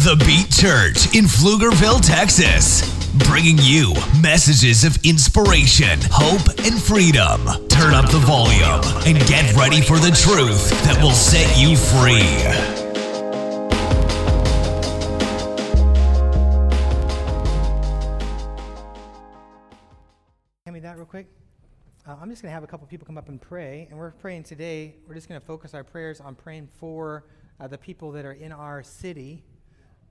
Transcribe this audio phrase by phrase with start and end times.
[0.00, 2.80] The Beat Church in Pflugerville, Texas.
[3.28, 3.92] Bringing you
[4.22, 7.44] messages of inspiration, hope, and freedom.
[7.68, 12.22] Turn up the volume and get ready for the truth that will set you free.
[20.64, 21.26] Hand me that real quick.
[22.06, 23.86] Uh, I'm just going to have a couple people come up and pray.
[23.90, 27.26] And we're praying today, we're just going to focus our prayers on praying for
[27.60, 29.44] uh, the people that are in our city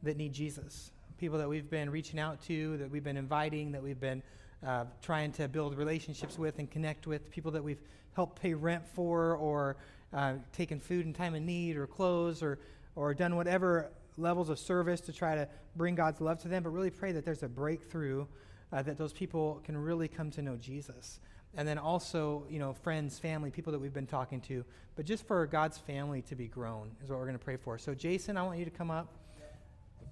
[0.04, 0.92] that need Jesus.
[1.18, 4.24] People that we've been reaching out to, that we've been inviting, that we've been
[4.66, 7.82] uh, trying to build relationships with and connect with, people that we've
[8.14, 9.78] helped pay rent for or
[10.14, 12.60] uh, taken food in time of need or clothes or,
[12.96, 16.70] or done whatever levels of service to try to bring God's love to them, but
[16.70, 18.26] really pray that there's a breakthrough,
[18.74, 21.20] uh, that those people can really come to know Jesus.
[21.56, 24.64] And then also, you know, friends, family, people that we've been talking to,
[24.96, 27.78] but just for God's family to be grown is what we're going to pray for.
[27.78, 29.14] So, Jason, I want you to come up,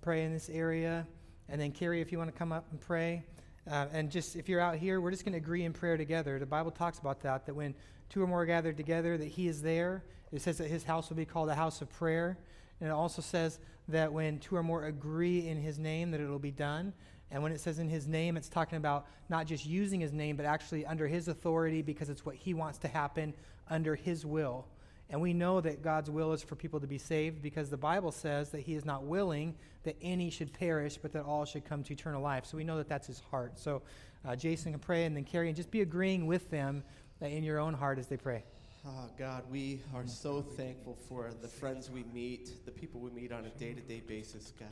[0.08, 1.06] pray in this area.
[1.50, 3.26] And then, Carrie, if you want to come up and pray.
[3.70, 6.40] Uh, and just if you're out here, we're just going to agree in prayer together.
[6.40, 7.76] The Bible talks about that, that when
[8.08, 10.06] two or more are gathered together, that He is there.
[10.31, 12.38] It says that His house will be called a house of prayer.
[12.80, 13.59] And it also says
[13.90, 16.94] that when two or more agree in His name, that it'll be done.
[17.30, 20.38] And when it says in his name, it's talking about not just using his name,
[20.38, 23.34] but actually under his authority because it's what he wants to happen
[23.70, 24.66] under his will.
[25.09, 28.11] And we know that God's will is for people to be saved because the Bible
[28.11, 31.81] says that he is not willing that any should perish, but that all should come
[31.83, 32.45] to eternal life.
[32.45, 33.58] So we know that that's his heart.
[33.58, 33.81] So
[34.28, 36.83] uh, Jason can pray and then Carrie, and just be agreeing with them
[37.22, 38.44] in your own heart as they pray.
[38.85, 43.31] Oh, God, we are so thankful for the friends we meet, the people we meet
[43.31, 44.67] on a day to day basis, God.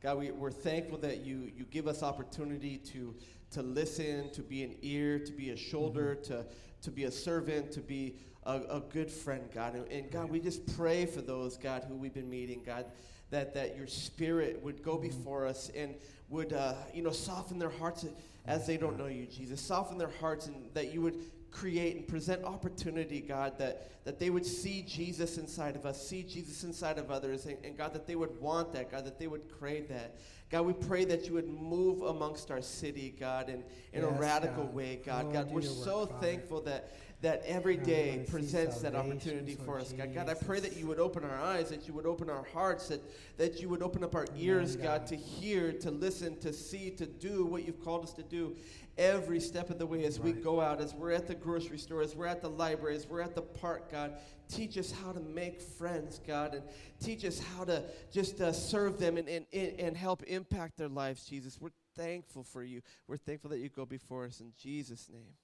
[0.00, 3.14] God, we, we're thankful that you, you give us opportunity to,
[3.50, 6.34] to listen, to be an ear, to be a shoulder, mm-hmm.
[6.34, 6.44] to,
[6.82, 8.16] to be a servant, to be
[8.48, 9.74] a, a good friend, God.
[9.74, 12.86] And, and, God, we just pray for those, God, who we've been meeting, God,
[13.30, 15.94] that, that your spirit would go before us and
[16.30, 18.06] would, uh, you know, soften their hearts
[18.46, 19.60] as they don't know you, Jesus.
[19.60, 21.16] Soften their hearts and that you would
[21.50, 26.22] create and present opportunity, God, that, that they would see Jesus inside of us, see
[26.22, 29.26] Jesus inside of others, and, and, God, that they would want that, God, that they
[29.26, 30.16] would crave that.
[30.50, 33.62] God, we pray that you would move amongst our city, God, in,
[33.92, 34.74] in yes, a radical God.
[34.74, 35.26] way, God.
[35.28, 36.90] Oh, God, we're so work, thankful that
[37.20, 40.14] that every day presents that opportunity for us, God.
[40.14, 42.88] God, I pray that you would open our eyes, that you would open our hearts,
[42.88, 43.00] that,
[43.38, 47.06] that you would open up our ears, God, to hear, to listen, to see, to
[47.06, 48.54] do what you've called us to do
[48.98, 52.02] every step of the way as we go out, as we're at the grocery store,
[52.02, 54.14] as we're at the library, as we're at the park, God.
[54.48, 56.62] Teach us how to make friends, God, and
[57.00, 61.24] teach us how to just uh, serve them and, and, and help impact their lives,
[61.24, 61.60] Jesus.
[61.60, 62.80] We're thankful for you.
[63.06, 65.34] We're thankful that you go before us in Jesus' name.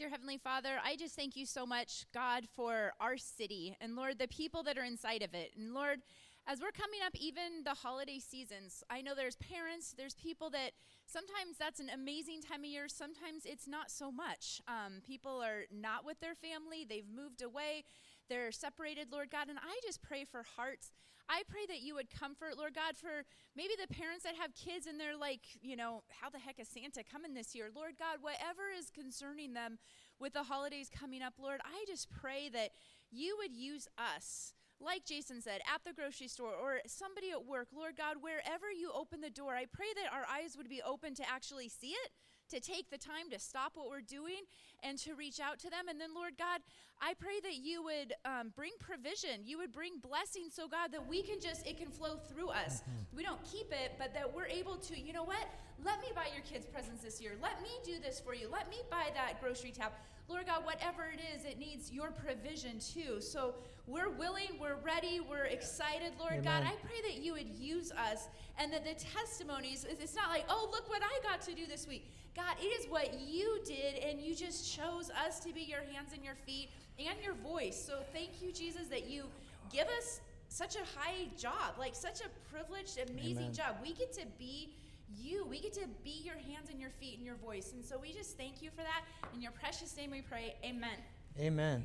[0.00, 4.18] Dear Heavenly Father, I just thank you so much, God, for our city and Lord,
[4.18, 5.52] the people that are inside of it.
[5.58, 6.00] And Lord,
[6.46, 10.70] as we're coming up even the holiday seasons, I know there's parents, there's people that
[11.04, 14.62] sometimes that's an amazing time of year, sometimes it's not so much.
[14.66, 17.84] Um, people are not with their family, they've moved away,
[18.30, 19.48] they're separated, Lord God.
[19.48, 20.92] And I just pray for hearts.
[21.28, 23.24] I pray that you would comfort, Lord God, for
[23.54, 26.68] maybe the parents that have kids and they're like, you know, how the heck is
[26.68, 27.68] Santa coming this year?
[27.74, 29.78] Lord God, whatever is concerning them
[30.18, 32.70] with the holidays coming up, Lord, I just pray that
[33.10, 37.68] you would use us like Jason said, at the grocery store or somebody at work,
[37.74, 41.14] Lord God, wherever you open the door, I pray that our eyes would be open
[41.16, 42.10] to actually see it,
[42.50, 44.42] to take the time to stop what we're doing
[44.82, 45.88] and to reach out to them.
[45.88, 46.60] And then, Lord God,
[47.00, 51.08] I pray that you would um, bring provision, you would bring blessing, so God, that
[51.08, 52.80] we can just, it can flow through us.
[52.80, 53.16] Mm-hmm.
[53.16, 55.46] We don't keep it, but that we're able to, you know what?
[55.82, 57.32] Let me buy your kids presents this year.
[57.42, 58.48] Let me do this for you.
[58.52, 59.92] Let me buy that grocery tab.
[60.30, 63.20] Lord God, whatever it is, it needs your provision too.
[63.20, 63.54] So
[63.88, 66.44] we're willing, we're ready, we're excited, Lord Amen.
[66.44, 66.62] God.
[66.62, 70.68] I pray that you would use us and that the testimonies, it's not like, oh,
[70.70, 72.08] look what I got to do this week.
[72.36, 76.12] God, it is what you did, and you just chose us to be your hands
[76.14, 77.82] and your feet and your voice.
[77.84, 79.24] So thank you, Jesus, that you
[79.72, 83.52] give us such a high job, like such a privileged, amazing Amen.
[83.52, 83.76] job.
[83.82, 84.70] We get to be
[85.16, 85.46] you.
[85.46, 87.72] We get to be your hands and your feet and your voice.
[87.72, 89.02] And so we just thank you for that.
[89.34, 90.54] In your precious name we pray.
[90.64, 90.98] Amen.
[91.38, 91.84] Amen.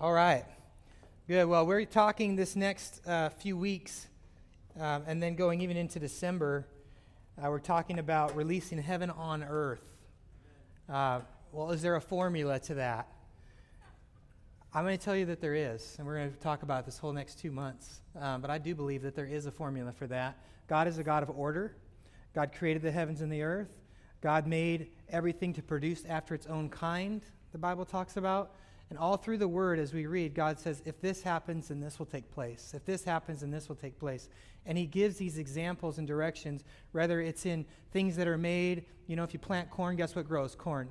[0.00, 0.44] All right.
[1.26, 1.46] Good.
[1.46, 4.06] Well, we're talking this next uh, few weeks
[4.78, 6.66] um, and then going even into December.
[7.38, 9.82] Uh, we're talking about releasing heaven on earth.
[10.88, 11.20] Uh,
[11.52, 13.08] well, is there a formula to that?
[14.72, 16.98] I'm going to tell you that there is, and we're going to talk about this
[16.98, 18.00] whole next two months.
[18.20, 20.36] Um, but I do believe that there is a formula for that.
[20.68, 21.76] God is a God of order.
[22.34, 23.70] God created the heavens and the earth.
[24.20, 27.22] God made everything to produce after its own kind,
[27.52, 28.54] the Bible talks about.
[28.90, 31.98] And all through the word, as we read, God says, if this happens, then this
[31.98, 32.72] will take place.
[32.74, 34.28] If this happens, then this will take place.
[34.66, 38.84] And he gives these examples and directions, whether it's in things that are made.
[39.06, 40.54] You know, if you plant corn, guess what grows?
[40.54, 40.90] Corn.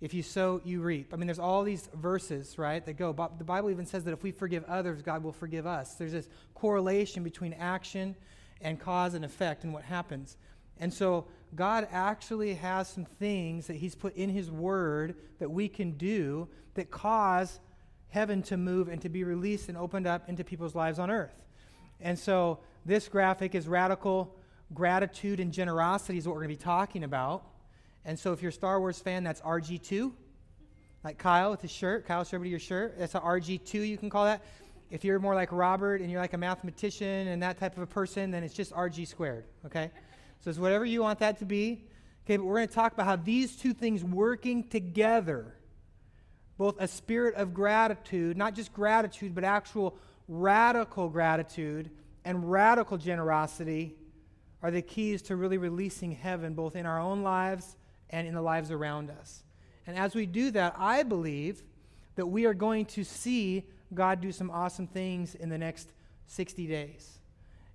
[0.00, 1.12] If you sow, you reap.
[1.12, 3.12] I mean, there's all these verses, right, that go.
[3.12, 5.94] The Bible even says that if we forgive others, God will forgive us.
[5.94, 8.16] There's this correlation between action
[8.60, 10.36] and cause and effect and what happens.
[10.80, 15.68] And so God actually has some things that He's put in His Word that we
[15.68, 17.60] can do that cause
[18.08, 21.42] heaven to move and to be released and opened up into people's lives on earth.
[22.00, 24.34] And so this graphic is radical
[24.72, 27.44] gratitude and generosity, is what we're going to be talking about.
[28.04, 30.12] And so if you're a Star Wars fan, that's RG2.
[31.04, 32.06] Like Kyle with his shirt.
[32.06, 32.98] Kyle, show everybody your shirt.
[32.98, 34.42] That's an RG2, you can call that.
[34.90, 37.86] If you're more like Robert and you're like a mathematician and that type of a
[37.86, 39.90] person, then it's just RG squared, okay?
[40.40, 41.84] So it's whatever you want that to be.
[42.26, 45.54] Okay, but we're going to talk about how these two things working together,
[46.58, 49.96] both a spirit of gratitude, not just gratitude, but actual
[50.28, 51.90] radical gratitude
[52.24, 53.96] and radical generosity,
[54.62, 57.76] are the keys to really releasing heaven both in our own lives
[58.10, 59.42] and in the lives around us.
[59.86, 61.62] And as we do that, I believe
[62.16, 63.64] that we are going to see
[63.94, 65.92] God do some awesome things in the next
[66.26, 67.17] 60 days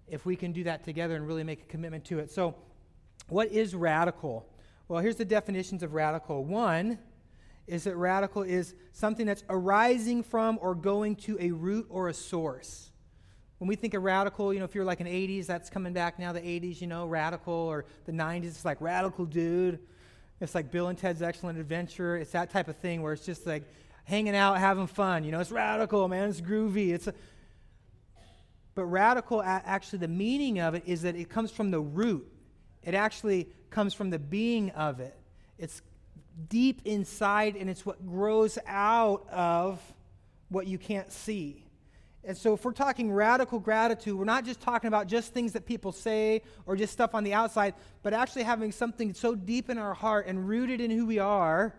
[0.07, 2.31] if we can do that together and really make a commitment to it.
[2.31, 2.55] So,
[3.27, 4.47] what is radical?
[4.87, 6.43] Well, here's the definitions of radical.
[6.43, 6.99] One
[7.67, 12.13] is that radical is something that's arising from or going to a root or a
[12.13, 12.91] source.
[13.59, 16.19] When we think of radical, you know, if you're like an 80s, that's coming back
[16.19, 19.79] now, the 80s, you know, radical, or the 90s, it's like radical dude.
[20.41, 22.17] It's like Bill and Ted's Excellent Adventure.
[22.17, 23.63] It's that type of thing where it's just like
[24.03, 25.23] hanging out, having fun.
[25.23, 26.29] You know, it's radical, man.
[26.29, 26.93] It's groovy.
[26.93, 27.13] It's a,
[28.75, 32.27] but radical, actually, the meaning of it is that it comes from the root.
[32.81, 35.15] It actually comes from the being of it.
[35.57, 35.81] It's
[36.49, 39.79] deep inside, and it's what grows out of
[40.49, 41.65] what you can't see.
[42.23, 45.65] And so, if we're talking radical gratitude, we're not just talking about just things that
[45.65, 49.77] people say or just stuff on the outside, but actually having something so deep in
[49.77, 51.75] our heart and rooted in who we are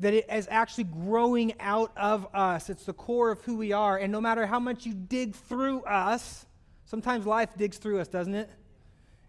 [0.00, 2.70] that it is actually growing out of us.
[2.70, 3.96] It's the core of who we are.
[3.96, 6.46] And no matter how much you dig through us,
[6.86, 8.50] sometimes life digs through us, doesn't it?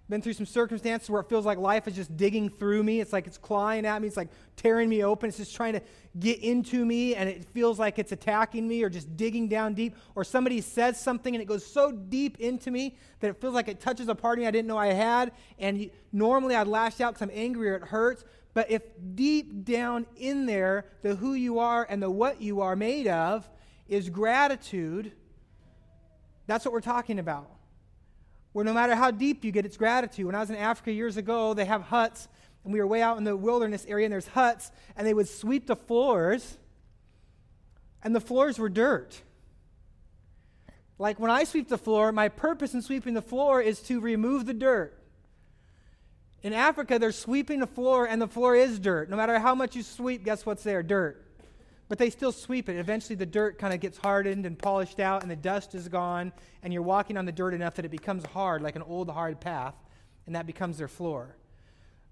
[0.09, 2.99] been through some circumstances where it feels like life is just digging through me.
[2.99, 4.07] It's like it's clawing at me.
[4.07, 5.29] It's like tearing me open.
[5.29, 5.81] It's just trying to
[6.19, 9.95] get into me, and it feels like it's attacking me or just digging down deep.
[10.15, 13.67] Or somebody says something, and it goes so deep into me that it feels like
[13.67, 15.31] it touches a part of me I didn't know I had.
[15.59, 18.25] And normally I'd lash out because I'm angry or it hurts.
[18.59, 18.81] But if
[19.15, 23.49] deep down in there, the who you are and the what you are made of
[23.87, 25.13] is gratitude,
[26.45, 27.49] that's what we're talking about
[28.51, 30.25] where no matter how deep you get, it's gratitude.
[30.25, 32.27] When I was in Africa years ago, they have huts,
[32.65, 35.29] and we were way out in the wilderness area, and there's huts, and they would
[35.29, 36.57] sweep the floors,
[38.03, 39.21] and the floors were dirt.
[40.97, 44.45] Like when I sweep the floor, my purpose in sweeping the floor is to remove
[44.45, 44.98] the dirt.
[46.41, 49.09] In Africa, they're sweeping the floor, and the floor is dirt.
[49.09, 50.83] No matter how much you sweep, guess what's there?
[50.83, 51.25] Dirt
[51.89, 52.77] but they still sweep it.
[52.77, 56.31] Eventually, the dirt kind of gets hardened and polished out, and the dust is gone,
[56.63, 59.41] and you're walking on the dirt enough that it becomes hard, like an old hard
[59.41, 59.73] path,
[60.27, 61.35] and that becomes their floor.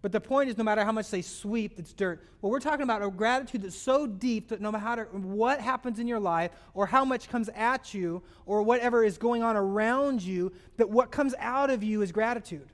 [0.01, 2.23] But the point is, no matter how much they sweep, it's dirt.
[2.41, 6.07] Well, we're talking about a gratitude that's so deep that no matter what happens in
[6.07, 10.51] your life, or how much comes at you, or whatever is going on around you,
[10.77, 12.67] that what comes out of you is gratitude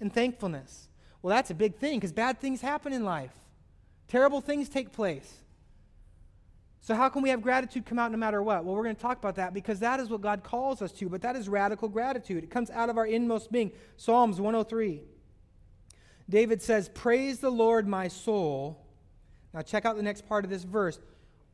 [0.00, 0.88] and thankfulness.
[1.22, 3.32] Well, that's a big thing because bad things happen in life,
[4.08, 5.40] terrible things take place.
[6.80, 8.62] So, how can we have gratitude come out no matter what?
[8.62, 11.08] Well, we're going to talk about that because that is what God calls us to,
[11.08, 12.44] but that is radical gratitude.
[12.44, 13.72] It comes out of our inmost being.
[13.96, 15.00] Psalms 103.
[16.28, 18.84] David says, Praise the Lord, my soul.
[19.54, 21.00] Now, check out the next part of this verse.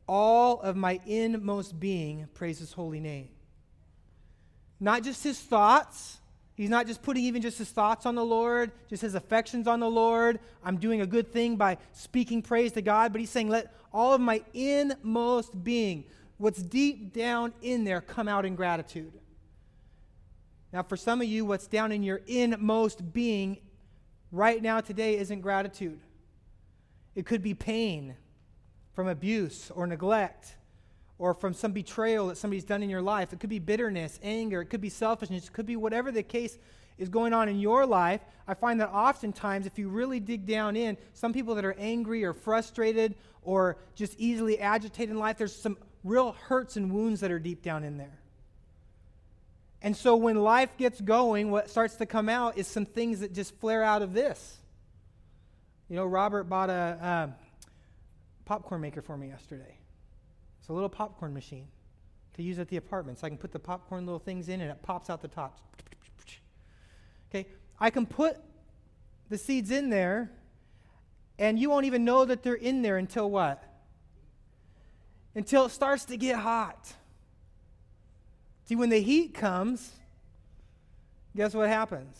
[0.05, 3.29] All of my inmost being praise his holy name.
[4.81, 6.17] Not just his thoughts,
[6.61, 9.79] He's not just putting even just his thoughts on the Lord, just his affections on
[9.79, 10.39] the Lord.
[10.63, 14.13] I'm doing a good thing by speaking praise to God, but he's saying, let all
[14.13, 16.03] of my inmost being,
[16.37, 19.11] what's deep down in there, come out in gratitude.
[20.71, 23.57] Now, for some of you, what's down in your inmost being
[24.31, 25.99] right now today isn't gratitude.
[27.15, 28.15] It could be pain
[28.93, 30.57] from abuse or neglect
[31.21, 33.31] or from some betrayal that somebody's done in your life.
[33.31, 36.57] It could be bitterness, anger, it could be selfishness, it could be whatever the case
[36.97, 38.21] is going on in your life.
[38.47, 42.23] I find that oftentimes, if you really dig down in, some people that are angry
[42.23, 43.13] or frustrated
[43.43, 47.61] or just easily agitated in life, there's some real hurts and wounds that are deep
[47.61, 48.19] down in there.
[49.83, 53.31] And so when life gets going, what starts to come out is some things that
[53.31, 54.57] just flare out of this.
[55.87, 56.73] You know, Robert bought a.
[56.73, 57.27] Uh,
[58.45, 59.77] popcorn maker for me yesterday.
[60.61, 61.67] It's a little popcorn machine
[62.35, 63.19] to use at the apartment.
[63.19, 65.59] So I can put the popcorn little things in and it pops out the top.
[67.29, 67.47] Okay,
[67.79, 68.37] I can put
[69.29, 70.29] the seeds in there
[71.39, 73.63] and you won't even know that they're in there until what?
[75.33, 76.93] Until it starts to get hot.
[78.65, 79.93] See, when the heat comes,
[81.35, 82.17] guess what happens?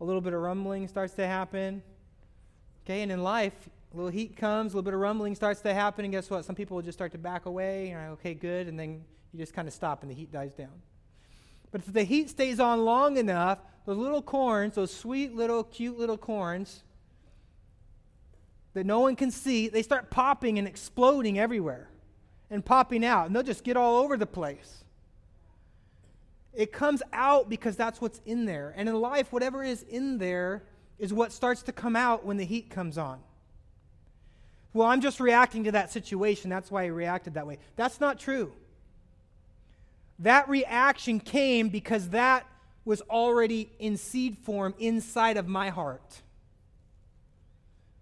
[0.00, 1.82] A little bit of rumbling starts to happen.
[2.84, 5.74] Okay, and in life, a little heat comes, a little bit of rumbling starts to
[5.74, 6.44] happen, and guess what?
[6.44, 7.90] Some people will just start to back away.
[7.90, 10.54] You're like, okay, good, and then you just kind of stop and the heat dies
[10.54, 10.82] down.
[11.70, 15.98] But if the heat stays on long enough, those little corns, those sweet little, cute
[15.98, 16.84] little corns
[18.74, 21.88] that no one can see, they start popping and exploding everywhere
[22.50, 24.84] and popping out, and they'll just get all over the place.
[26.54, 28.74] It comes out because that's what's in there.
[28.76, 30.62] And in life, whatever is in there
[30.98, 33.20] is what starts to come out when the heat comes on.
[34.74, 36.48] Well, I'm just reacting to that situation.
[36.48, 37.58] That's why I reacted that way.
[37.76, 38.52] That's not true.
[40.18, 42.46] That reaction came because that
[42.84, 46.22] was already in seed form inside of my heart.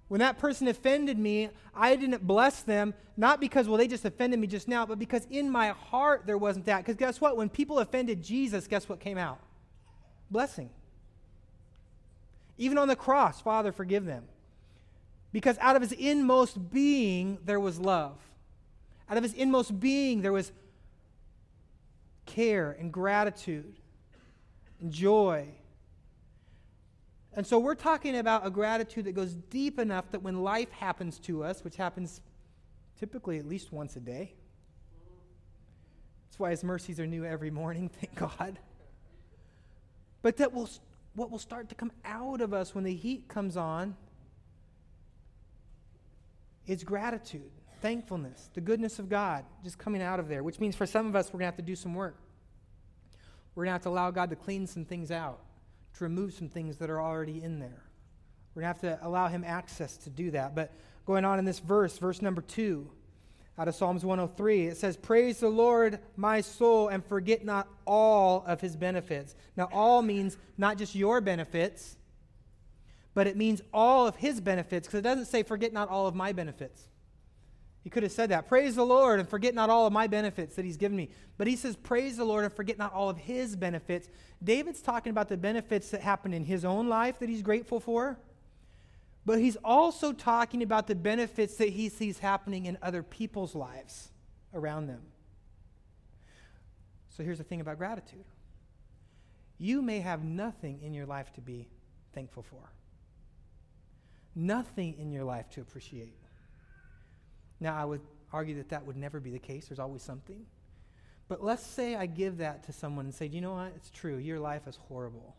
[0.09, 4.41] When that person offended me, I didn't bless them, not because, well, they just offended
[4.41, 6.79] me just now, but because in my heart there wasn't that.
[6.79, 7.37] Because guess what?
[7.37, 9.39] When people offended Jesus, guess what came out?
[10.31, 10.71] Blessing.
[12.59, 14.25] Even on the cross, Father, forgive them.
[15.33, 18.19] Because out of his inmost being, there was love.
[19.09, 20.53] Out of his inmost being, there was
[22.27, 23.77] care and gratitude
[24.81, 25.49] and joy.
[27.33, 31.19] And so we're talking about a gratitude that goes deep enough that when life happens
[31.21, 32.21] to us, which happens
[32.99, 34.35] typically at least once a day,
[36.29, 38.59] that's why his mercies are new every morning, thank God.
[40.23, 40.69] But that will,
[41.15, 43.97] what will start to come out of us when the heat comes on
[46.71, 47.51] is gratitude,
[47.83, 51.17] thankfulness, the goodness of God just coming out of there, which means for some of
[51.17, 52.17] us, we're going to have to do some work.
[53.55, 55.41] We're going to have to allow God to clean some things out,
[55.99, 57.83] to remove some things that are already in there.
[58.55, 60.55] We're going to have to allow Him access to do that.
[60.55, 60.73] But
[61.07, 62.89] going on in this verse, verse number two,
[63.59, 68.45] out of Psalms 103, it says, Praise the Lord, my soul, and forget not all
[68.47, 69.35] of his benefits.
[69.57, 71.97] Now, all means not just your benefits,
[73.15, 76.15] but it means all of his benefits, because it doesn't say, Forget not all of
[76.15, 76.89] my benefits.
[77.83, 78.47] He could have said that.
[78.47, 81.09] Praise the Lord and forget not all of my benefits that he's given me.
[81.39, 84.09] But he says, Praise the Lord and forget not all of his benefits.
[84.45, 88.19] David's talking about the benefits that happen in his own life that he's grateful for.
[89.25, 94.11] But he's also talking about the benefits that he sees happening in other people's lives
[94.55, 95.03] around them.
[97.11, 98.25] So here's the thing about gratitude
[99.59, 101.69] you may have nothing in your life to be
[102.15, 102.73] thankful for,
[104.35, 106.17] nothing in your life to appreciate.
[107.61, 108.01] Now, I would
[108.33, 109.69] argue that that would never be the case.
[109.69, 110.47] There's always something.
[111.29, 113.73] But let's say I give that to someone and say, you know what?
[113.77, 114.17] It's true.
[114.17, 115.37] Your life is horrible.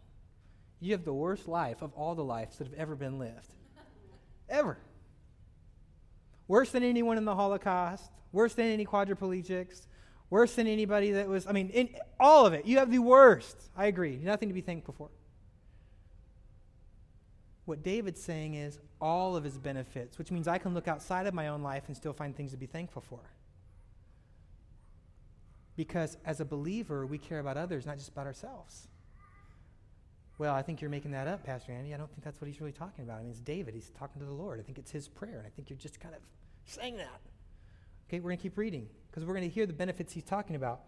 [0.80, 3.54] You have the worst life of all the lives that have ever been lived.
[4.50, 4.78] ever.
[6.48, 9.86] Worse than anyone in the Holocaust, worse than any quadriplegics,
[10.30, 12.66] worse than anybody that was, I mean, in, all of it.
[12.66, 13.58] You have the worst.
[13.76, 14.18] I agree.
[14.18, 15.10] Nothing to be thankful for.
[17.72, 21.34] What David's saying is all of his benefits, which means I can look outside of
[21.34, 23.22] my own life and still find things to be thankful for.
[25.78, 28.90] Because as a believer, we care about others, not just about ourselves.
[30.38, 31.94] Well, I think you're making that up, Pastor Andy.
[31.94, 33.20] I don't think that's what he's really talking about.
[33.20, 33.74] I mean, it's David.
[33.74, 34.60] He's talking to the Lord.
[34.60, 36.20] I think it's his prayer, and I think you're just kind of
[36.66, 37.22] saying that.
[38.10, 40.58] Okay, we're going to keep reading because we're going to hear the benefits he's talking
[40.58, 40.82] about.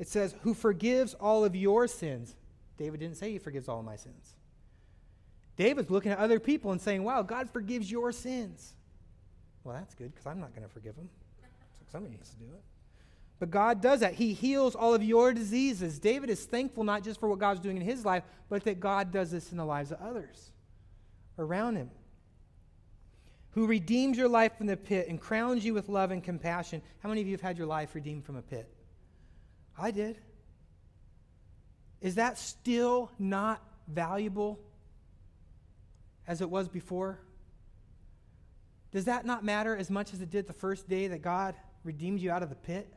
[0.00, 2.34] It says, Who forgives all of your sins.
[2.76, 4.34] David didn't say he forgives all of my sins.
[5.56, 8.74] David's looking at other people and saying, Wow, God forgives your sins.
[9.62, 11.08] Well, that's good because I'm not going to forgive them.
[11.78, 12.62] So somebody needs to do it.
[13.38, 14.14] But God does that.
[14.14, 15.98] He heals all of your diseases.
[15.98, 19.10] David is thankful not just for what God's doing in his life, but that God
[19.10, 20.50] does this in the lives of others
[21.38, 21.90] around him.
[23.50, 26.82] Who redeems your life from the pit and crowns you with love and compassion.
[27.00, 28.68] How many of you have had your life redeemed from a pit?
[29.78, 30.18] I did.
[32.00, 34.58] Is that still not valuable
[36.26, 37.20] as it was before?
[38.92, 42.20] Does that not matter as much as it did the first day that God redeemed
[42.20, 42.92] you out of the pit?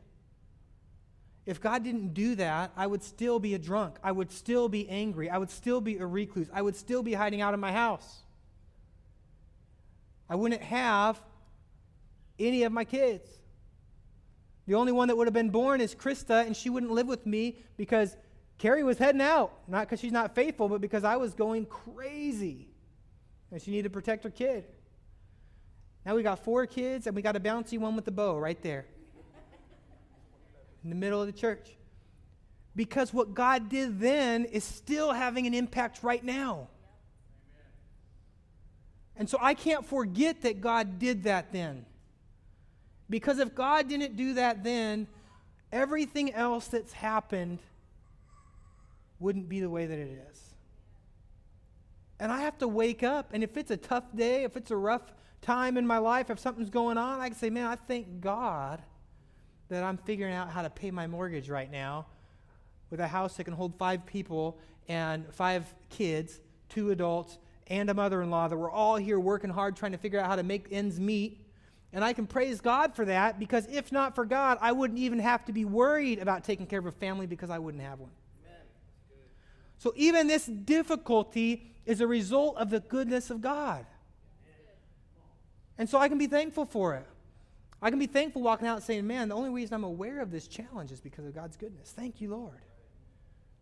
[1.44, 3.96] If God didn't do that, I would still be a drunk.
[4.04, 5.30] I would still be angry.
[5.30, 6.48] I would still be a recluse.
[6.52, 8.18] I would still be hiding out of my house.
[10.28, 11.20] I wouldn't have
[12.38, 13.28] any of my kids.
[14.66, 17.24] The only one that would have been born is Krista, and she wouldn't live with
[17.24, 18.14] me because
[18.58, 19.52] Carrie was heading out.
[19.66, 22.67] Not because she's not faithful, but because I was going crazy
[23.50, 24.64] and she needed to protect her kid.
[26.04, 28.60] Now we got four kids, and we got a bouncy one with the bow right
[28.62, 28.86] there
[30.82, 31.68] in the middle of the church.
[32.76, 36.68] Because what God did then is still having an impact right now.
[39.16, 41.84] And so I can't forget that God did that then.
[43.10, 45.08] Because if God didn't do that then,
[45.72, 47.58] everything else that's happened
[49.18, 50.47] wouldn't be the way that it is.
[52.20, 54.76] And I have to wake up, and if it's a tough day, if it's a
[54.76, 58.20] rough time in my life, if something's going on, I can say, man, I thank
[58.20, 58.82] God
[59.68, 62.06] that I'm figuring out how to pay my mortgage right now
[62.90, 64.58] with a house that can hold five people
[64.88, 69.50] and five kids, two adults, and a mother in law, that we're all here working
[69.50, 71.44] hard trying to figure out how to make ends meet.
[71.92, 75.18] And I can praise God for that because if not for God, I wouldn't even
[75.18, 78.10] have to be worried about taking care of a family because I wouldn't have one.
[79.78, 83.86] So even this difficulty is a result of the goodness of God.
[85.78, 87.06] And so I can be thankful for it.
[87.80, 90.30] I can be thankful walking out and saying, man, the only reason I'm aware of
[90.30, 91.92] this challenge is because of God's goodness.
[91.96, 92.60] Thank you, Lord.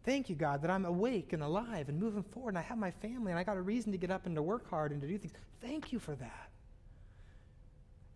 [0.02, 2.90] Thank you, God, that I'm awake and alive and moving forward and I have my
[2.90, 5.06] family and I got a reason to get up and to work hard and to
[5.06, 5.32] do things.
[5.60, 6.50] Thank you for that.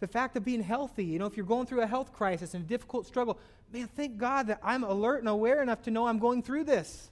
[0.00, 2.64] The fact of being healthy, you know, if you're going through a health crisis and
[2.64, 3.38] a difficult struggle,
[3.72, 7.10] man, thank God that I'm alert and aware enough to know I'm going through this.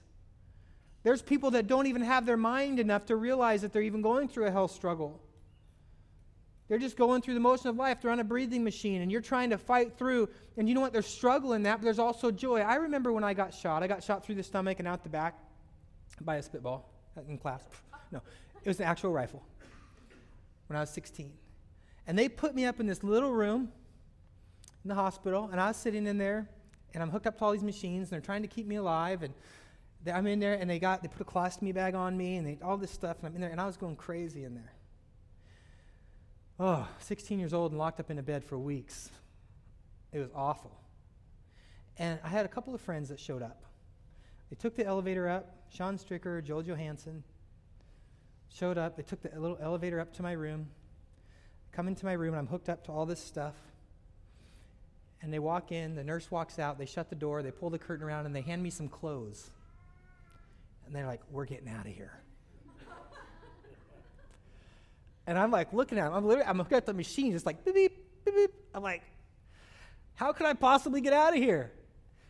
[1.03, 4.27] There's people that don't even have their mind enough to realize that they're even going
[4.27, 5.21] through a health struggle.
[6.67, 8.01] They're just going through the motion of life.
[8.01, 10.29] They're on a breathing machine, and you're trying to fight through.
[10.55, 10.93] And you know what?
[10.93, 12.61] There's struggle in that, but there's also joy.
[12.61, 13.81] I remember when I got shot.
[13.81, 15.39] I got shot through the stomach and out the back
[16.21, 16.89] by a spitball
[17.27, 17.63] in class.
[18.11, 18.23] No,
[18.63, 19.43] it was an actual rifle
[20.65, 21.31] when I was 16.
[22.07, 23.71] And they put me up in this little room
[24.83, 26.49] in the hospital, and I was sitting in there,
[26.95, 29.21] and I'm hooked up to all these machines, and they're trying to keep me alive.
[29.21, 29.35] And
[30.07, 32.57] I'm in there, and they got they put a colostomy bag on me, and they,
[32.63, 34.73] all this stuff, and I'm in there, and I was going crazy in there.
[36.59, 39.09] Oh, 16 years old and locked up in a bed for weeks.
[40.11, 40.77] It was awful.
[41.97, 43.63] And I had a couple of friends that showed up.
[44.49, 45.55] They took the elevator up.
[45.69, 47.23] Sean Stricker, Joel Johansson
[48.53, 48.97] showed up.
[48.97, 50.67] They took the little elevator up to my room.
[51.71, 53.55] Come into my room, and I'm hooked up to all this stuff.
[55.21, 57.79] And they walk in, the nurse walks out, they shut the door, they pull the
[57.79, 59.51] curtain around, and they hand me some clothes.
[60.89, 62.19] And they're like, We're getting out of here.
[65.27, 66.15] and I'm like looking at them.
[66.15, 68.51] I'm literally, I'm looking at the machine, just like beep, beep, beep, beep.
[68.73, 69.03] I'm like,
[70.15, 71.71] How could I possibly get out of here?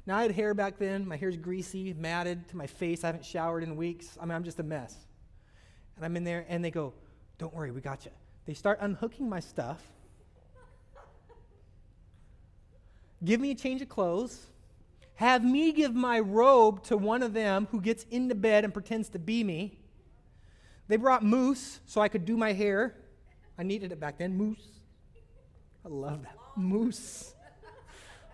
[0.06, 1.08] Now I had hair back then.
[1.08, 3.06] My hair's greasy, matted to my face.
[3.06, 4.18] I haven't showered in weeks.
[4.20, 4.94] I mean, I'm just a mess.
[5.96, 6.94] And I'm in there, and they go,
[7.38, 8.12] Don't worry, we got you.
[8.46, 9.82] They start unhooking my stuff,
[13.24, 14.48] give me a change of clothes,
[15.20, 19.10] have me give my robe to one of them who gets into bed and pretends
[19.10, 19.78] to be me.
[20.88, 22.96] They brought mousse so I could do my hair.
[23.58, 24.38] I needed it back then.
[24.38, 24.80] Mousse.
[25.86, 26.38] I love that.
[26.56, 27.34] Mousse.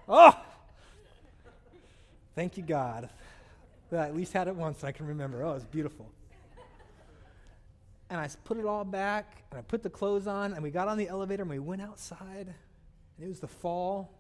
[0.08, 0.40] Oh!
[2.36, 3.10] Thank you, God.
[3.90, 5.44] That I at least had it once and I can remember.
[5.44, 6.08] Oh, it's beautiful.
[8.12, 10.88] And I put it all back, and I put the clothes on, and we got
[10.88, 12.54] on the elevator, and we went outside.
[13.18, 14.12] And it was the fall.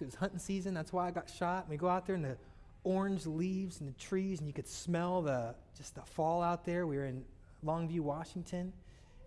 [0.00, 0.74] It was hunting season.
[0.74, 1.64] That's why I got shot.
[1.64, 2.36] And we go out there in the
[2.84, 6.86] orange leaves and the trees, and you could smell the just the fall out there.
[6.86, 7.24] We were in
[7.64, 8.72] Longview, Washington.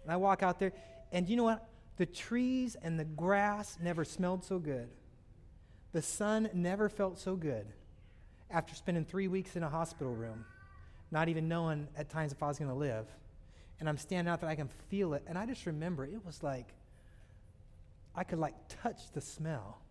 [0.04, 0.74] And I walk out there,
[1.12, 1.68] and you know what?
[1.98, 4.90] The trees and the grass never smelled so good.
[5.92, 7.68] The sun never felt so good
[8.50, 10.46] after spending three weeks in a hospital room,
[11.12, 13.06] not even knowing at times if I was going to live.
[13.80, 15.24] And I'm standing out there, I can feel it.
[15.28, 16.68] And I just remember it was like,
[18.16, 19.83] I could like touch the smell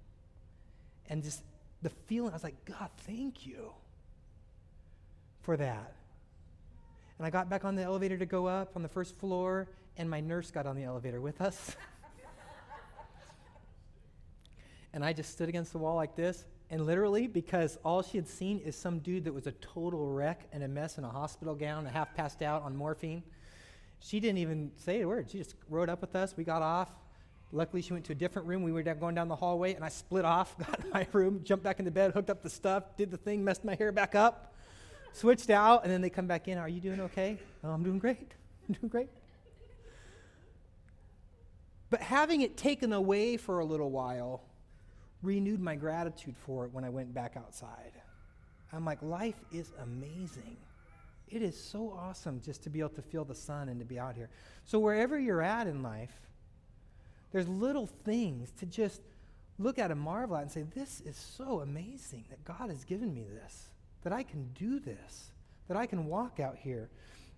[1.09, 1.43] and just
[1.83, 3.73] the feeling, I was like, God, thank you
[5.43, 5.95] for that.
[7.19, 10.09] And I got back on the elevator to go up on the first floor, and
[10.09, 11.77] my nurse got on the elevator with us.
[14.93, 18.29] and I just stood against the wall like this, and literally, because all she had
[18.29, 21.55] seen is some dude that was a total wreck and a mess in a hospital
[21.55, 23.23] gown half passed out on morphine,
[24.01, 25.31] she didn't even say a word.
[25.31, 26.37] She just rode up with us.
[26.37, 26.91] We got off.
[27.53, 28.63] Luckily, she went to a different room.
[28.63, 31.65] We were going down the hallway, and I split off, got in my room, jumped
[31.65, 34.55] back into bed, hooked up the stuff, did the thing, messed my hair back up,
[35.13, 36.57] switched out, and then they come back in.
[36.57, 37.39] Are you doing okay?
[37.63, 38.33] Oh, I'm doing great.
[38.69, 39.11] I'm doing great.
[41.91, 44.43] But having it taken away for a little while
[45.23, 47.93] renewed my gratitude for it when I went back outside.
[48.73, 50.57] I'm like, life is amazing.
[51.29, 53.99] It is so awesome just to be able to feel the sun and to be
[53.99, 54.31] out here.
[54.65, 56.13] So, wherever you're at in life,
[57.33, 59.01] there's little things to just
[59.59, 63.13] look at and marvel at and say, This is so amazing that God has given
[63.13, 63.69] me this,
[64.03, 65.33] that I can do this,
[65.69, 66.91] that I can walk out here.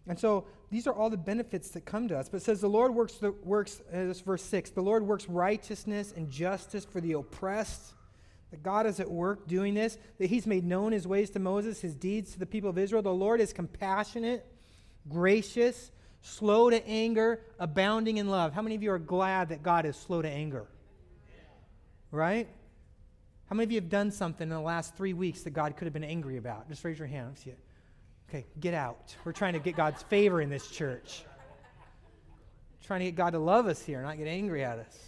[0.07, 2.28] And so these are all the benefits that come to us.
[2.28, 5.28] But it says the Lord works, the, works uh, this verse 6, the Lord works
[5.28, 7.94] righteousness and justice for the oppressed.
[8.50, 11.80] That God is at work doing this, that He's made known His ways to Moses,
[11.80, 13.02] His deeds to the people of Israel.
[13.02, 14.46] The Lord is compassionate,
[15.09, 15.90] gracious,
[16.24, 18.54] slow to anger, abounding in love.
[18.54, 20.66] How many of you are glad that God is slow to anger?
[22.10, 22.48] Right?
[23.50, 25.84] How many of you have done something in the last three weeks that God could
[25.84, 26.66] have been angry about?
[26.66, 27.37] Just raise your hand.
[27.37, 27.58] see it.
[28.28, 29.14] Okay, get out.
[29.24, 31.24] We're trying to get God's favor in this church.
[32.82, 34.98] trying to get God to love us here, not get angry at us.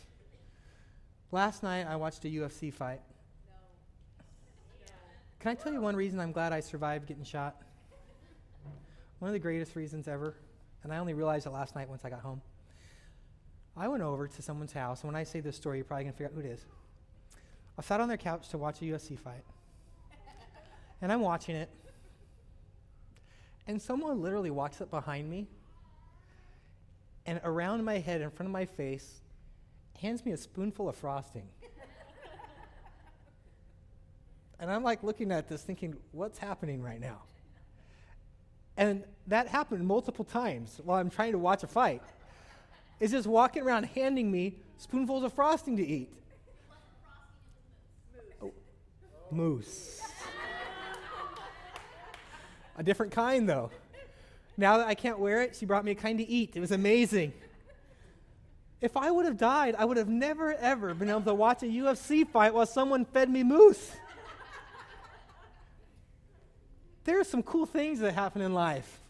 [1.33, 3.01] Last night, I watched a UFC fight.
[5.41, 7.57] Can I tell you one reason I'm glad I survived getting shot?
[9.19, 10.37] One of the greatest reasons ever,
[10.87, 12.41] and I only realized it last night once I got home.
[13.77, 16.13] I went over to someone's house, and when I say this story, you're probably going
[16.13, 16.65] to figure out who it is.
[17.79, 19.45] I sat on their couch to watch a UFC fight,
[21.03, 21.69] and I'm watching it
[23.67, 25.49] and someone literally walks up behind me
[27.25, 29.21] and around my head, in front of my face,
[30.01, 31.49] hands me a spoonful of frosting.
[34.61, 37.23] and I'm like looking at this thinking, what's happening right now?
[38.77, 42.03] And that happened multiple times while I'm trying to watch a fight.
[42.99, 46.11] Is just walking around handing me spoonfuls of frosting to eat.
[48.43, 48.53] Oh,
[49.31, 50.01] mousse.
[52.79, 53.71] A different kind, though.
[54.57, 56.53] Now that I can't wear it, she brought me a kind to eat.
[56.55, 57.33] It was amazing.
[58.81, 61.67] If I would have died, I would have never, ever been able to watch a
[61.67, 63.93] UFC fight while someone fed me mousse.
[67.07, 69.01] There are some cool things that happen in life.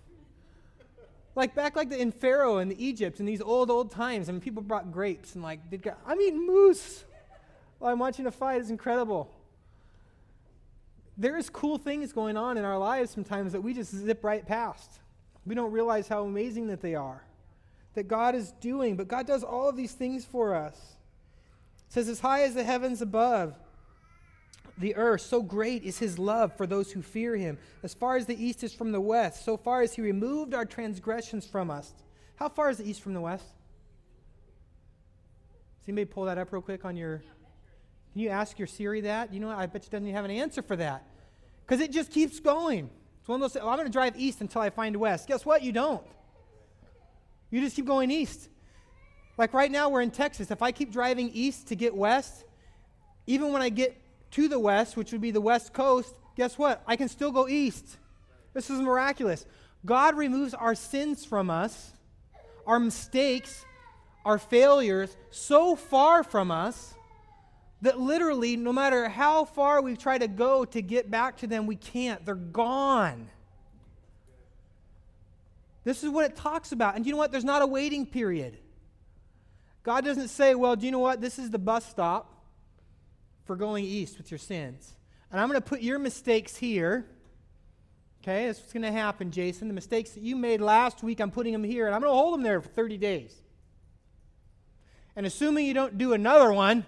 [1.35, 4.33] Like back like the, in Pharaoh and the Egypt in these old, old times, I
[4.33, 7.05] mean, people brought grapes and like, did I'm eating mousse
[7.79, 8.61] while I'm watching a fight.
[8.61, 9.31] It's incredible
[11.17, 15.01] there's cool things going on in our lives sometimes that we just zip right past.
[15.47, 17.23] We don't realize how amazing that they are,
[17.95, 18.97] that God is doing.
[18.97, 20.75] But God does all of these things for us.
[21.89, 23.55] It says, As high as the heavens above,
[24.79, 27.59] the earth, so great is his love for those who fear him.
[27.83, 30.65] As far as the east is from the west, so far as he removed our
[30.65, 31.95] transgressions from us.
[32.37, 33.47] How far is the east from the west?
[35.81, 37.23] Does anybody pull that up real quick on your
[38.17, 39.35] can you ask your Siri that?
[39.35, 39.59] You know what?
[39.59, 41.05] I bet you doesn't have an answer for that.
[41.61, 42.89] Because it just keeps going.
[43.21, 45.29] It's one of those, I'm going to drive east until I find west.
[45.29, 45.63] Guess what?
[45.63, 46.03] You don't.
[47.51, 48.49] You just keep going east.
[49.37, 50.51] Like right now, we're in Texas.
[50.51, 52.45] If I keep driving east to get west,
[53.27, 54.01] even when I get
[54.33, 56.83] to the west, which would be the west coast, guess what?
[56.87, 57.97] I can still go east.
[58.53, 59.47] This is miraculous.
[59.85, 61.93] God removes our sins from us,
[62.67, 63.65] our mistakes,
[64.25, 66.95] our failures so far from us
[67.83, 71.67] that literally, no matter how far we try to go to get back to them,
[71.67, 72.25] we can't.
[72.25, 73.29] They're gone.
[75.85, 76.97] This is what it talks about.
[76.97, 77.31] And you know what?
[77.31, 78.59] There's not a waiting period.
[79.85, 81.21] God doesn't say, well, do you know what?
[81.21, 82.36] This is the bus stop
[83.47, 84.93] for going east with your sins.
[85.31, 87.07] And I'm going to put your mistakes here.
[88.23, 89.69] Okay, that's what's going to happen, Jason.
[89.69, 92.17] The mistakes that you made last week, I'm putting them here, and I'm going to
[92.17, 93.35] hold them there for 30 days.
[95.17, 96.85] And assuming you don't do another one,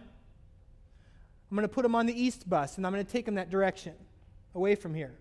[1.50, 3.36] I'm going to put them on the east bus and I'm going to take them
[3.36, 3.94] that direction,
[4.54, 5.14] away from here.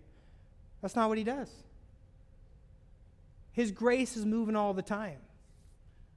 [0.81, 1.49] That's not what he does.
[3.53, 5.17] His grace is moving all the time.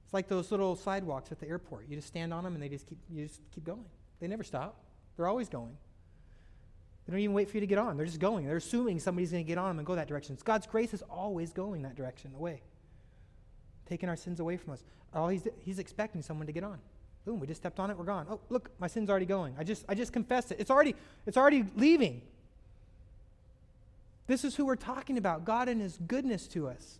[0.03, 1.87] It's like those little sidewalks at the airport.
[1.87, 3.85] You just stand on them and they just keep, you just keep going.
[4.19, 4.75] They never stop,
[5.15, 5.77] they're always going.
[7.05, 7.97] They don't even wait for you to get on.
[7.97, 8.45] They're just going.
[8.45, 10.33] They're assuming somebody's going to get on them and go that direction.
[10.33, 12.61] It's God's grace is always going that direction, away,
[13.87, 14.83] taking our sins away from us.
[15.13, 16.79] All he's, he's expecting someone to get on.
[17.25, 18.25] Boom, we just stepped on it, we're gone.
[18.29, 19.55] Oh, look, my sin's already going.
[19.57, 20.59] I just I just confessed it.
[20.59, 20.95] It's already
[21.27, 22.23] it's already leaving.
[24.25, 26.99] This is who we're talking about, God and his goodness to us.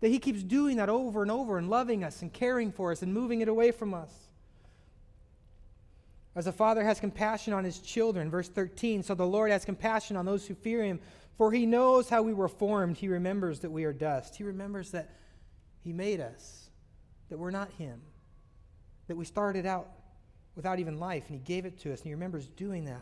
[0.00, 3.02] That he keeps doing that over and over and loving us and caring for us
[3.02, 4.12] and moving it away from us.
[6.36, 10.16] As a father has compassion on his children, verse 13, so the Lord has compassion
[10.16, 11.00] on those who fear him,
[11.36, 12.98] for he knows how we were formed.
[12.98, 14.36] He remembers that we are dust.
[14.36, 15.10] He remembers that
[15.82, 16.70] he made us,
[17.30, 18.00] that we're not him
[19.08, 19.88] that we started out
[20.54, 23.00] without even life, and He gave it to us, and He remembers doing that.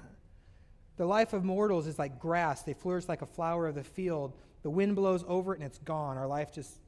[0.96, 4.34] The life of mortals is like grass, they flourish like a flower of the field.
[4.62, 6.16] The wind blows over it, and it's gone.
[6.16, 6.78] Our life just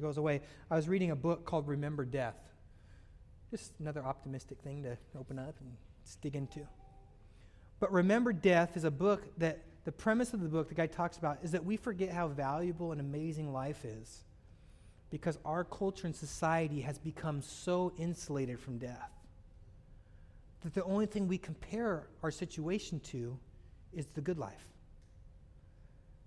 [0.00, 0.42] goes away.
[0.70, 2.36] I was reading a book called Remember Death.
[3.50, 5.72] Just another optimistic thing to open up and
[6.20, 6.60] dig into.
[7.80, 11.16] But Remember Death is a book that the premise of the book the guy talks
[11.16, 14.24] about is that we forget how valuable and amazing life is
[15.10, 19.10] because our culture and society has become so insulated from death
[20.62, 23.38] that the only thing we compare our situation to
[23.94, 24.66] is the good life.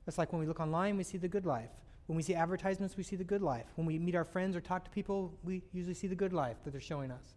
[0.07, 1.69] It's like when we look online, we see the good life.
[2.07, 3.67] When we see advertisements, we see the good life.
[3.75, 6.57] When we meet our friends or talk to people, we usually see the good life
[6.63, 7.35] that they're showing us.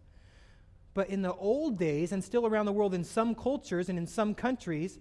[0.93, 4.07] But in the old days, and still around the world in some cultures and in
[4.07, 4.97] some countries,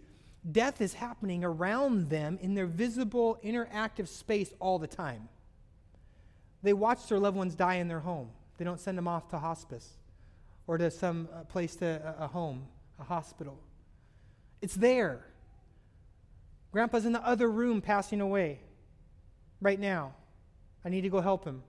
[0.50, 5.28] death is happening around them in their visible, interactive space all the time.
[6.62, 8.30] They watch their loved ones die in their home.
[8.58, 9.88] They don't send them off to hospice
[10.66, 12.66] or to some uh, place to a, a home,
[12.98, 13.58] a hospital.
[14.62, 15.24] It's there.
[16.72, 18.60] Grandpa's in the other room passing away
[19.64, 20.14] right now.
[20.84, 21.62] I need to go help him.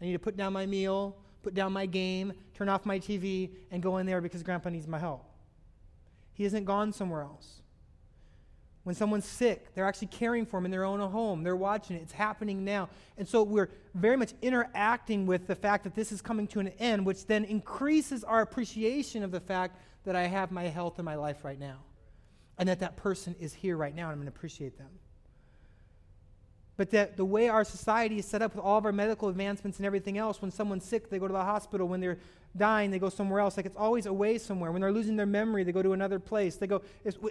[0.00, 3.50] I need to put down my meal, put down my game, turn off my TV,
[3.70, 5.24] and go in there because Grandpa needs my help.
[6.32, 7.62] He isn't gone somewhere else.
[8.82, 11.44] When someone's sick, they're actually caring for them in their own home.
[11.44, 12.02] They're watching it.
[12.02, 12.88] It's happening now.
[13.18, 16.68] And so we're very much interacting with the fact that this is coming to an
[16.78, 21.04] end, which then increases our appreciation of the fact that I have my health and
[21.04, 21.76] my life right now.
[22.58, 24.88] And that that person is here right now, and I'm going to appreciate them
[26.80, 29.76] but that the way our society is set up with all of our medical advancements
[29.76, 31.86] and everything else, when someone's sick, they go to the hospital.
[31.86, 32.16] When they're
[32.56, 33.58] dying, they go somewhere else.
[33.58, 34.72] Like it's always away somewhere.
[34.72, 36.56] When they're losing their memory, they go to another place.
[36.56, 36.80] They go,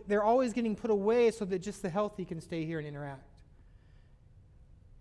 [0.06, 3.42] they're always getting put away so that just the healthy can stay here and interact.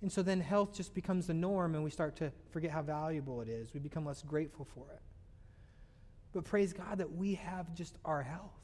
[0.01, 3.43] And so then health just becomes the norm, and we start to forget how valuable
[3.43, 3.75] it is.
[3.75, 5.03] We become less grateful for it.
[6.33, 8.63] But praise God that we have just our health,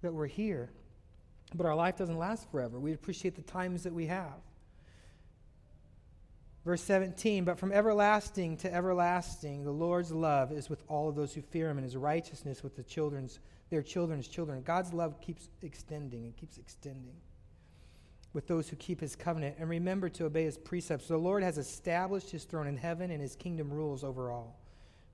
[0.00, 0.70] that we're here.
[1.54, 2.80] But our life doesn't last forever.
[2.80, 4.40] We appreciate the times that we have.
[6.64, 11.34] Verse 17, but from everlasting to everlasting, the Lord's love is with all of those
[11.34, 14.62] who fear him, and his righteousness with the children's, their children's children.
[14.62, 17.16] God's love keeps extending and keeps extending
[18.32, 21.06] with those who keep his covenant and remember to obey his precepts.
[21.06, 24.58] The Lord has established his throne in heaven, and his kingdom rules over all.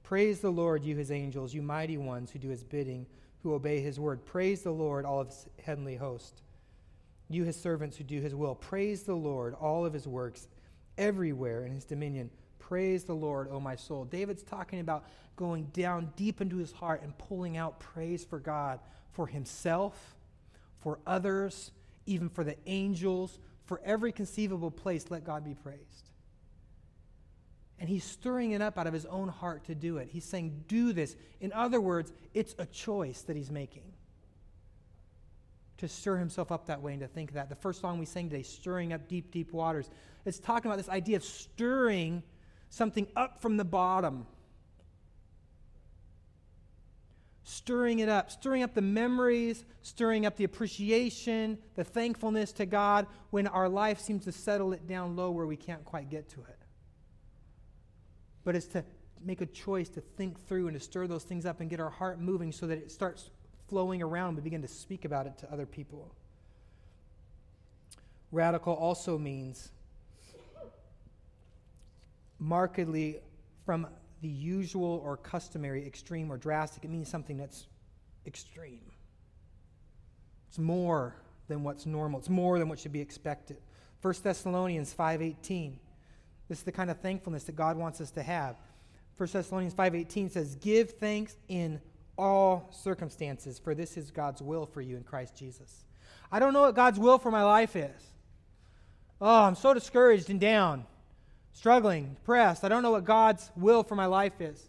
[0.04, 3.06] Praise the Lord, you his angels, you mighty ones who do his bidding,
[3.42, 4.24] who obey his word.
[4.24, 6.42] Praise the Lord, all of his heavenly host.
[7.28, 8.54] You his servants who do his will.
[8.54, 10.48] Praise the Lord, all of his works
[10.98, 12.30] everywhere in his dominion.
[12.58, 14.04] Praise the Lord, O my soul.
[14.04, 15.04] David's talking about
[15.36, 18.80] going down deep into his heart and pulling out praise for God,
[19.12, 20.16] for himself,
[20.78, 21.72] for others,
[22.06, 26.10] even for the angels, for every conceivable place, let God be praised.
[27.78, 30.08] And he's stirring it up out of his own heart to do it.
[30.10, 31.16] He's saying, Do this.
[31.40, 33.89] In other words, it's a choice that he's making
[35.80, 37.48] to stir himself up that way and to think that.
[37.48, 39.90] The first song we sang today, Stirring Up Deep, Deep Waters,
[40.24, 42.22] it's talking about this idea of stirring
[42.68, 44.26] something up from the bottom.
[47.44, 53.06] Stirring it up, stirring up the memories, stirring up the appreciation, the thankfulness to God
[53.30, 56.40] when our life seems to settle it down low where we can't quite get to
[56.40, 56.58] it.
[58.44, 58.84] But it's to
[59.22, 61.90] make a choice to think through and to stir those things up and get our
[61.90, 63.30] heart moving so that it starts
[63.70, 66.12] flowing around, we begin to speak about it to other people.
[68.32, 69.70] Radical also means
[72.38, 73.20] markedly
[73.64, 73.86] from
[74.22, 76.84] the usual or customary, extreme or drastic.
[76.84, 77.66] It means something that's
[78.26, 78.90] extreme.
[80.48, 81.14] It's more
[81.48, 82.18] than what's normal.
[82.18, 83.58] It's more than what should be expected.
[84.02, 85.78] 1 Thessalonians 5:18.
[86.48, 88.56] This is the kind of thankfulness that God wants us to have.
[89.16, 91.80] 1 Thessalonians 5:18 says, "Give thanks in
[92.20, 95.84] all circumstances, for this is God's will for you in Christ Jesus.
[96.30, 98.02] I don't know what God's will for my life is.
[99.20, 100.84] Oh, I'm so discouraged and down,
[101.52, 102.62] struggling, depressed.
[102.62, 104.68] I don't know what God's will for my life is.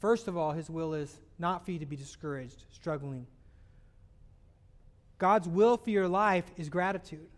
[0.00, 3.26] First of all, His will is not for you to be discouraged, struggling.
[5.18, 7.28] God's will for your life is gratitude.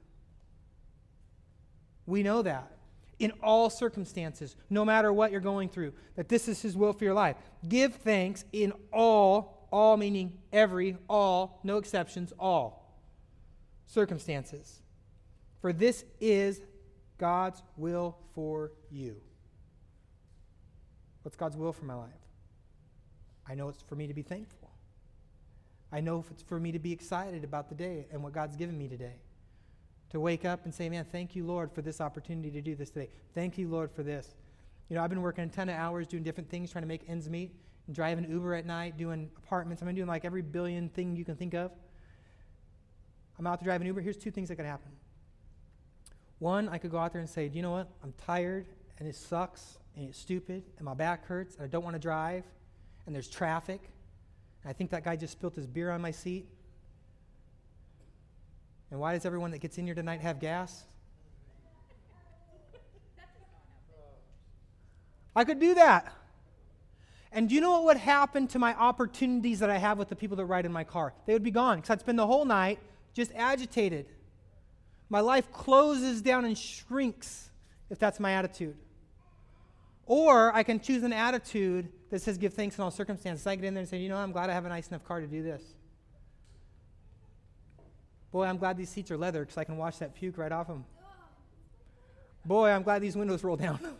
[2.06, 2.75] We know that
[3.18, 7.04] in all circumstances, no matter what you're going through, that this is His will for
[7.04, 7.36] your life.
[7.66, 13.00] Give thanks in all, all meaning every, all, no exceptions, all
[13.86, 14.82] circumstances.
[15.60, 16.60] For this is
[17.18, 19.16] God's will for you.
[21.22, 22.10] What's God's will for my life?
[23.48, 24.70] I know it's for me to be thankful.
[25.90, 28.76] I know it's for me to be excited about the day and what God's given
[28.76, 29.20] me today
[30.10, 32.90] to wake up and say, man, thank you, Lord, for this opportunity to do this
[32.90, 33.08] today.
[33.34, 34.34] Thank you, Lord, for this.
[34.88, 37.02] You know, I've been working a ton of hours doing different things, trying to make
[37.08, 37.52] ends meet,
[37.86, 39.82] and driving Uber at night, doing apartments.
[39.82, 41.72] I've been doing like every billion thing you can think of.
[43.38, 44.00] I'm out drive an Uber.
[44.00, 44.90] Here's two things that could happen.
[46.38, 47.88] One, I could go out there and say, you know what?
[48.02, 48.66] I'm tired,
[48.98, 52.00] and it sucks, and it's stupid, and my back hurts, and I don't want to
[52.00, 52.44] drive,
[53.06, 53.80] and there's traffic,
[54.62, 56.46] and I think that guy just spilt his beer on my seat,
[58.90, 60.84] and why does everyone that gets in here tonight have gas?
[65.34, 66.12] I could do that.
[67.32, 70.16] And do you know what would happen to my opportunities that I have with the
[70.16, 71.12] people that ride in my car?
[71.26, 72.78] They would be gone because I'd spend the whole night
[73.12, 74.06] just agitated.
[75.10, 77.50] My life closes down and shrinks
[77.90, 78.76] if that's my attitude.
[80.06, 83.46] Or I can choose an attitude that says, give thanks in all circumstances.
[83.46, 85.04] I get in there and say, you know, I'm glad I have a nice enough
[85.04, 85.62] car to do this.
[88.32, 90.66] Boy, I'm glad these seats are leather because I can wash that puke right off
[90.66, 90.84] them.
[92.44, 93.78] Boy, I'm glad these windows roll down.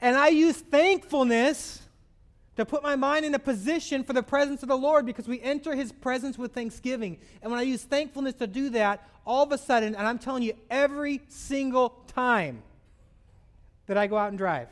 [0.00, 1.82] and I use thankfulness
[2.56, 5.40] to put my mind in a position for the presence of the Lord because we
[5.40, 7.18] enter his presence with thanksgiving.
[7.42, 10.42] And when I use thankfulness to do that, all of a sudden, and I'm telling
[10.42, 12.62] you, every single time
[13.86, 14.68] that I go out and drive,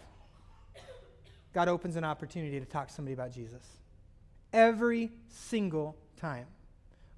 [1.52, 3.62] God opens an opportunity to talk to somebody about Jesus.
[4.52, 6.46] Every single time.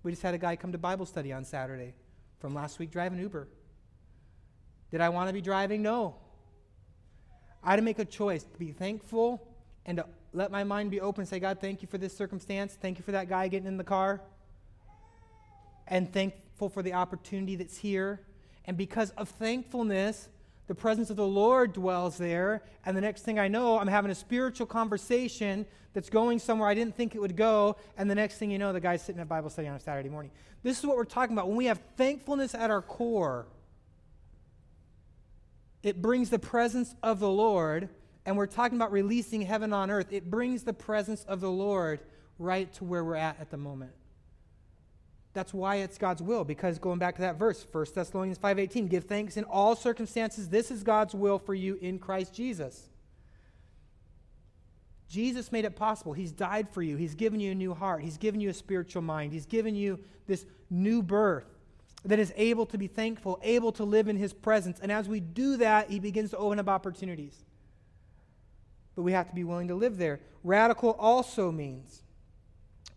[0.06, 1.92] We just had a guy come to Bible study on Saturday
[2.38, 3.48] from last week driving Uber.
[4.92, 5.82] Did I want to be driving?
[5.82, 6.14] No.
[7.60, 9.44] I had to make a choice to be thankful
[9.84, 12.78] and to let my mind be open and say, God, thank you for this circumstance.
[12.80, 14.20] Thank you for that guy getting in the car.
[15.88, 18.20] And thankful for the opportunity that's here.
[18.64, 20.28] And because of thankfulness,
[20.66, 22.62] the presence of the Lord dwells there.
[22.84, 26.74] And the next thing I know, I'm having a spiritual conversation that's going somewhere I
[26.74, 27.76] didn't think it would go.
[27.96, 30.08] And the next thing you know, the guy's sitting at Bible study on a Saturday
[30.08, 30.30] morning.
[30.62, 31.48] This is what we're talking about.
[31.48, 33.46] When we have thankfulness at our core,
[35.82, 37.88] it brings the presence of the Lord
[38.26, 42.00] and we're talking about releasing heaven on earth, it brings the presence of the Lord
[42.40, 43.92] right to where we're at at the moment.
[45.36, 49.04] That's why it's God's will, because going back to that verse, 1 Thessalonians 5.18, give
[49.04, 50.48] thanks in all circumstances.
[50.48, 52.88] This is God's will for you in Christ Jesus.
[55.08, 56.14] Jesus made it possible.
[56.14, 56.96] He's died for you.
[56.96, 58.02] He's given you a new heart.
[58.02, 59.32] He's given you a spiritual mind.
[59.32, 61.44] He's given you this new birth
[62.04, 64.80] that is able to be thankful, able to live in His presence.
[64.80, 67.44] And as we do that, He begins to open up opportunities
[68.96, 70.20] but we have to be willing to live there.
[70.42, 72.02] Radical also means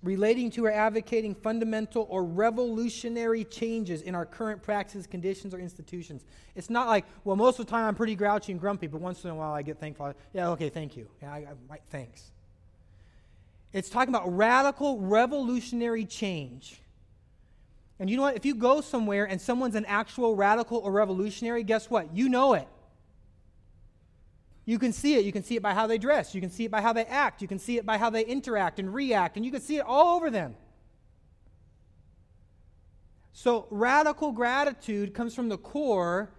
[0.02, 6.24] relating to or advocating fundamental or revolutionary changes in our current practices, conditions, or institutions.
[6.56, 9.24] It's not like, well, most of the time I'm pretty grouchy and grumpy, but once
[9.24, 10.14] in a while I get thankful.
[10.34, 11.08] Yeah, okay, thank you.
[11.22, 12.32] Yeah, I, I, thanks.
[13.74, 16.82] It's talking about radical, revolutionary change.
[18.00, 18.38] And you know what?
[18.38, 22.16] If you go somewhere and someone's an actual radical or revolutionary, guess what?
[22.16, 22.68] You know it.
[24.70, 25.26] You can see it.
[25.26, 26.36] You can see it by how they dress.
[26.36, 27.42] You can see it by how they act.
[27.42, 29.36] You can see it by how they interact and react.
[29.36, 30.56] And you can see it all over them.
[33.34, 36.30] So, radical gratitude comes from the core.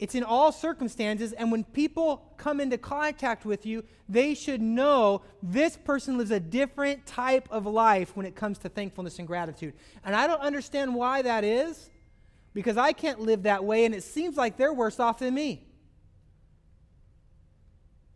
[0.00, 1.32] It's in all circumstances.
[1.32, 6.40] And when people come into contact with you, they should know this person lives a
[6.40, 9.74] different type of life when it comes to thankfulness and gratitude.
[10.04, 11.88] And I don't understand why that is
[12.52, 13.84] because I can't live that way.
[13.84, 15.69] And it seems like they're worse off than me.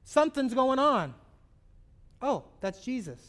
[0.05, 1.15] Something's going on.
[2.23, 3.21] Oh, that's Jesus.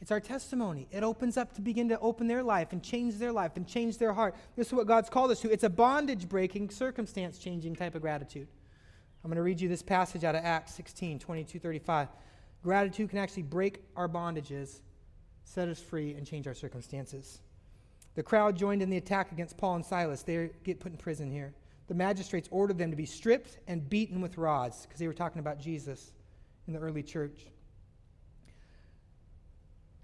[0.00, 0.88] It's our testimony.
[0.90, 3.98] It opens up to begin to open their life and change their life and change
[3.98, 4.34] their heart.
[4.56, 5.50] This is what God's called us to.
[5.50, 8.48] It's a bondage breaking, circumstance changing type of gratitude.
[9.22, 12.08] I'm going to read you this passage out of Acts 16, 22, 35.
[12.62, 14.80] Gratitude can actually break our bondages,
[15.44, 17.40] set us free, and change our circumstances.
[18.14, 20.22] The crowd joined in the attack against Paul and Silas.
[20.22, 21.52] They get put in prison here
[21.90, 25.40] the magistrates ordered them to be stripped and beaten with rods because they were talking
[25.40, 26.12] about Jesus
[26.68, 27.48] in the early church.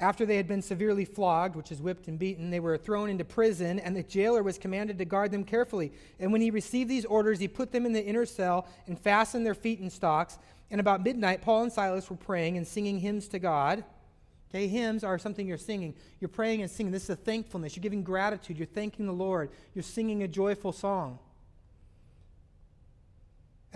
[0.00, 3.24] After they had been severely flogged, which is whipped and beaten, they were thrown into
[3.24, 5.92] prison, and the jailer was commanded to guard them carefully.
[6.18, 9.46] And when he received these orders, he put them in the inner cell and fastened
[9.46, 10.40] their feet in stocks.
[10.72, 13.84] And about midnight, Paul and Silas were praying and singing hymns to God.
[14.50, 15.94] Okay, hymns are something you're singing.
[16.18, 16.90] You're praying and singing.
[16.90, 17.76] This is a thankfulness.
[17.76, 18.58] You're giving gratitude.
[18.58, 19.50] You're thanking the Lord.
[19.72, 21.20] You're singing a joyful song.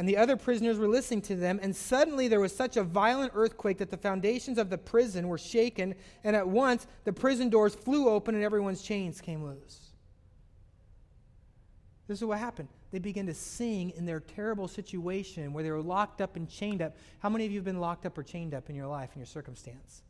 [0.01, 3.33] And the other prisoners were listening to them, and suddenly there was such a violent
[3.35, 7.75] earthquake that the foundations of the prison were shaken, and at once the prison doors
[7.75, 9.91] flew open and everyone's chains came loose.
[12.09, 12.69] This is what happened.
[12.93, 16.81] They began to sing in their terrible situation where they were locked up and chained
[16.81, 16.97] up.
[17.19, 19.21] How many of you have been locked up or chained up in your life, in
[19.21, 20.01] your circumstance?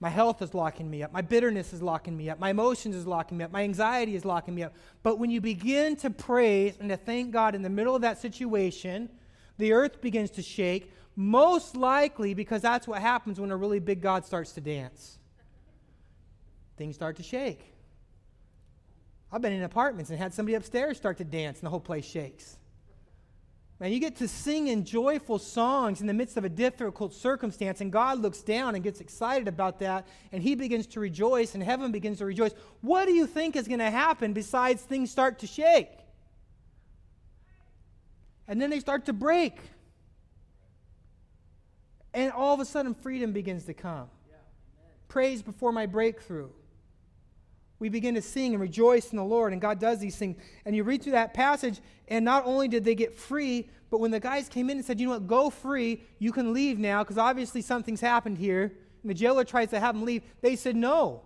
[0.00, 1.12] My health is locking me up.
[1.12, 2.38] My bitterness is locking me up.
[2.38, 3.52] My emotions is locking me up.
[3.52, 4.72] My anxiety is locking me up.
[5.02, 8.18] But when you begin to praise and to thank God in the middle of that
[8.18, 9.10] situation,
[9.58, 14.00] the earth begins to shake, most likely because that's what happens when a really big
[14.00, 15.18] God starts to dance.
[16.78, 17.74] Things start to shake.
[19.30, 22.06] I've been in apartments and had somebody upstairs start to dance and the whole place
[22.06, 22.56] shakes.
[23.80, 27.80] Man, you get to sing in joyful songs in the midst of a difficult circumstance,
[27.80, 31.62] and God looks down and gets excited about that, and He begins to rejoice, and
[31.62, 32.52] heaven begins to rejoice.
[32.82, 35.88] What do you think is going to happen besides things start to shake?
[38.46, 39.58] And then they start to break.
[42.12, 44.10] And all of a sudden, freedom begins to come.
[44.28, 44.36] Yeah,
[45.08, 46.50] Praise before my breakthrough.
[47.80, 50.36] We begin to sing and rejoice in the Lord, and God does these things.
[50.64, 54.10] And you read through that passage, and not only did they get free, but when
[54.10, 57.02] the guys came in and said, You know what, go free, you can leave now,
[57.02, 60.76] because obviously something's happened here, and the jailer tries to have them leave, they said
[60.76, 61.22] no.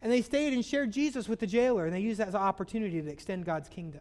[0.00, 2.40] And they stayed and shared Jesus with the jailer, and they used that as an
[2.40, 4.00] opportunity to extend God's kingdom.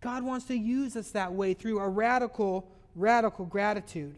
[0.00, 4.16] God wants to use us that way through a radical, radical gratitude.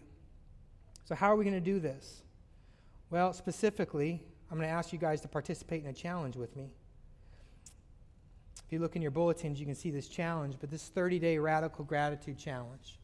[1.04, 2.22] So, how are we going to do this?
[3.10, 6.70] Well, specifically, I'm going to ask you guys to participate in a challenge with me.
[8.66, 11.38] If you look in your bulletins, you can see this challenge, but this 30 day
[11.38, 12.98] radical gratitude challenge.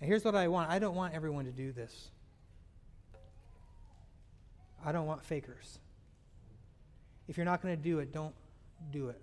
[0.00, 2.10] And here's what I want I don't want everyone to do this.
[4.84, 5.78] I don't want fakers.
[7.26, 8.34] If you're not going to do it, don't
[8.90, 9.20] do it.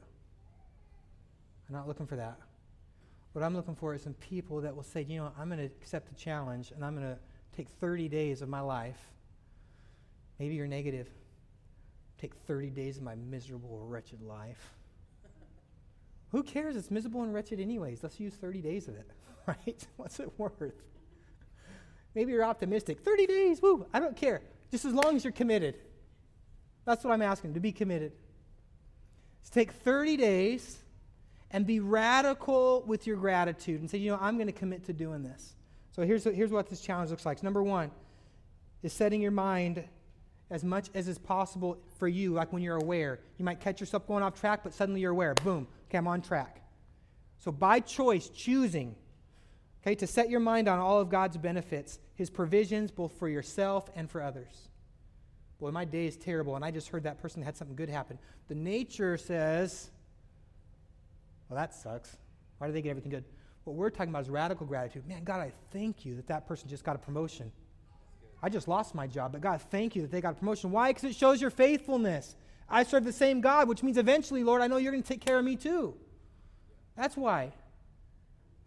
[1.68, 2.38] I'm not looking for that.
[3.34, 5.66] What I'm looking for is some people that will say, you know, I'm going to
[5.66, 7.18] accept the challenge and I'm going to
[7.56, 9.00] take 30 days of my life.
[10.40, 11.08] Maybe you're negative.
[12.18, 14.74] Take 30 days of my miserable, wretched life.
[16.32, 16.76] Who cares?
[16.76, 18.04] It's miserable and wretched, anyways.
[18.04, 19.10] Let's use 30 days of it,
[19.48, 19.88] right?
[19.98, 20.74] What's it worth?
[22.14, 23.02] Maybe you're optimistic.
[23.02, 24.42] 30 days, woo, I don't care.
[24.72, 25.76] Just as long as you're committed.
[26.86, 28.14] That's what I'm asking, to be committed.
[29.42, 30.78] Let's take 30 days
[31.52, 34.94] and be radical with your gratitude and say, you know, I'm going to commit to
[34.94, 35.56] doing this.
[35.92, 37.44] So here's, here's what this challenge looks like.
[37.44, 37.92] Number one
[38.84, 39.84] is setting your mind
[40.50, 43.20] as much as is possible for you, like when you're aware.
[43.38, 45.34] You might catch yourself going off track, but suddenly you're aware.
[45.44, 46.62] Boom, okay, I'm on track.
[47.40, 48.96] So by choice, choosing,
[49.82, 53.90] okay, to set your mind on all of God's benefits, his provisions, both for yourself
[53.96, 54.70] and for others.
[55.60, 58.20] Boy, my day is terrible, and I just heard that person had something good happen.
[58.48, 59.90] The nature says,
[61.50, 62.18] well, that sucks.
[62.58, 63.26] Why do they get everything good?
[63.64, 65.08] What we're talking about is radical gratitude.
[65.08, 67.52] Man, God, I thank you that that person just got a promotion.
[68.42, 70.72] I just lost my job, but God, thank you that they got a promotion.
[70.72, 70.90] Why?
[70.90, 72.36] Because it shows your faithfulness.
[72.70, 75.24] I serve the same God, which means eventually, Lord, I know you're going to take
[75.24, 75.96] care of me too.
[76.96, 77.54] That's why.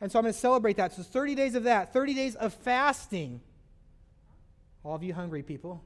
[0.00, 0.92] And so I'm going to celebrate that.
[0.92, 3.40] So 30 days of that, 30 days of fasting.
[4.84, 5.82] All of you hungry people.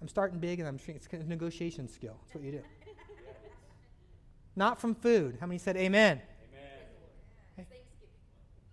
[0.00, 2.16] I'm starting big and I'm it's a negotiation skill.
[2.22, 2.62] That's what you do.
[4.56, 5.38] Not from food.
[5.40, 6.20] How many said amen?
[7.58, 7.66] Amen.
[7.66, 7.80] Okay.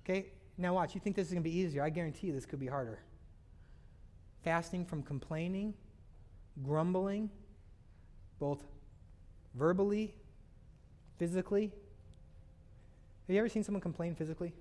[0.03, 0.25] okay.
[0.57, 0.93] Now watch.
[0.93, 1.83] You think this is going to be easier.
[1.83, 2.99] I guarantee you this could be harder.
[4.43, 5.73] Fasting from complaining,
[6.63, 7.29] grumbling,
[8.39, 8.63] both
[9.53, 10.13] verbally,
[11.19, 11.71] physically.
[13.27, 14.51] Have you ever seen someone complain physically?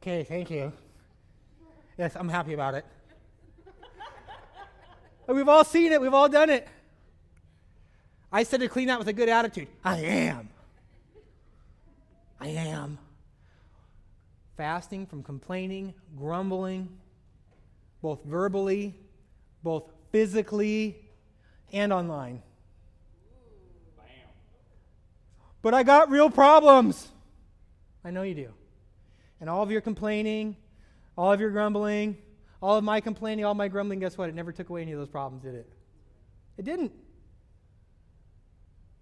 [0.00, 0.72] Okay, thank you.
[1.96, 2.84] Yes, I'm happy about it.
[5.28, 6.66] We've all seen it, we've all done it.
[8.32, 9.68] I said to clean out with a good attitude.
[9.84, 10.48] I am.
[12.40, 12.98] I am.
[14.56, 16.88] Fasting from complaining, grumbling,
[18.02, 18.94] both verbally,
[19.62, 20.96] both physically,
[21.72, 22.42] and online.
[25.62, 27.08] But I got real problems.
[28.04, 28.48] I know you do.
[29.40, 30.56] And all of your complaining,
[31.16, 32.18] all of your grumbling,
[32.60, 34.28] all of my complaining, all my grumbling, guess what?
[34.28, 35.72] It never took away any of those problems, did it?
[36.58, 36.92] It didn't.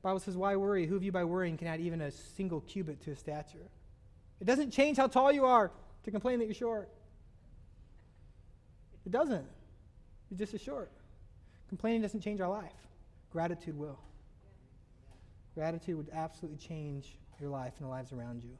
[0.03, 0.87] Bible says, Why worry?
[0.87, 3.69] Who of you by worrying can add even a single cubit to a stature?
[4.41, 5.71] It doesn't change how tall you are
[6.05, 6.89] to complain that you're short.
[9.05, 9.47] It doesn't.
[10.31, 10.91] You're just as short.
[11.69, 12.73] Complaining doesn't change our life.
[13.31, 13.99] Gratitude will.
[15.55, 18.57] Gratitude would absolutely change your life and the lives around you.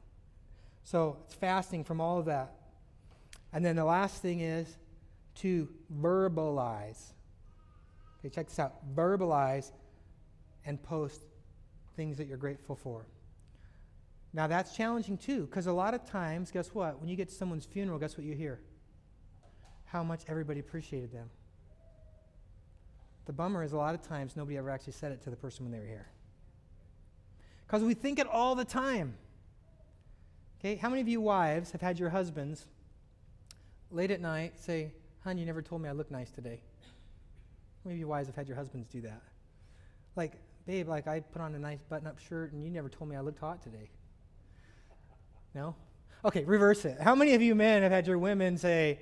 [0.83, 2.53] So it's fasting from all of that.
[3.53, 4.77] And then the last thing is
[5.35, 5.67] to
[5.99, 7.13] verbalize.
[8.19, 8.95] Okay, check this out.
[8.95, 9.71] Verbalize
[10.65, 11.21] and post
[11.95, 13.05] things that you're grateful for.
[14.33, 16.99] Now that's challenging too, because a lot of times, guess what?
[16.99, 18.59] When you get to someone's funeral, guess what you hear?
[19.85, 21.29] How much everybody appreciated them.
[23.25, 25.65] The bummer is a lot of times nobody ever actually said it to the person
[25.65, 26.07] when they were here.
[27.67, 29.15] Because we think it all the time.
[30.59, 32.67] Okay, how many of you wives have had your husbands
[33.89, 34.91] late at night say,
[35.23, 36.61] Hon, you never told me I look nice today?
[37.83, 39.21] How many of you wives have had your husbands do that?
[40.15, 40.33] Like,
[40.65, 43.15] babe, like I put on a nice button up shirt and you never told me
[43.15, 43.89] I looked hot today.
[45.53, 45.75] No?
[46.23, 46.99] Okay, reverse it.
[47.01, 48.99] How many of you men have had your women say,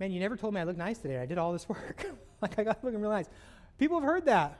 [0.00, 1.18] Man, you never told me I looked nice today.
[1.18, 2.06] I did all this work.
[2.40, 3.28] like I got looking real nice.
[3.78, 4.58] People have heard that.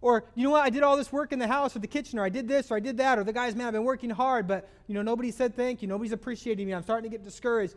[0.00, 2.20] Or, you know what, I did all this work in the house or the kitchen,
[2.20, 4.10] or I did this, or I did that, or the guy's, man, I've been working
[4.10, 5.88] hard, but, you know, nobody said thank you.
[5.88, 6.72] Nobody's appreciating me.
[6.72, 7.74] I'm starting to get discouraged.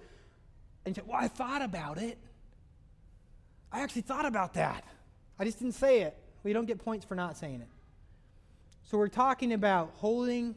[0.85, 2.19] And you say, well, I thought about it.
[3.71, 4.83] I actually thought about that.
[5.39, 6.15] I just didn't say it.
[6.43, 7.67] You don't get points for not saying it.
[8.83, 10.53] So we're talking about holding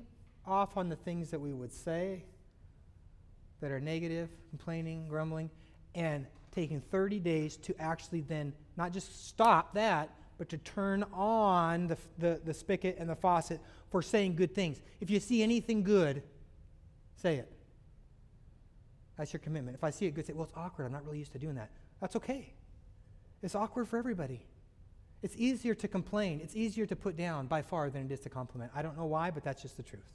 [0.47, 2.25] off on the things that we would say
[3.61, 5.51] that are negative, complaining, grumbling,
[5.95, 11.87] and taking 30 days to actually then not just stop that, but to turn on
[11.87, 14.81] the, the, the spigot and the faucet for saying good things.
[15.01, 16.23] If you see anything good,
[17.17, 17.51] say it.
[19.17, 19.77] That's your commitment.
[19.77, 20.87] If I see it good, say, well, it's awkward.
[20.87, 21.71] I'm not really used to doing that.
[22.01, 22.53] That's okay.
[23.43, 24.45] It's awkward for everybody.
[25.23, 26.41] It's easier to complain.
[26.43, 28.73] It's easier to put down by far than it is to compliment.
[28.75, 30.13] I don't know why, but that's just the truth.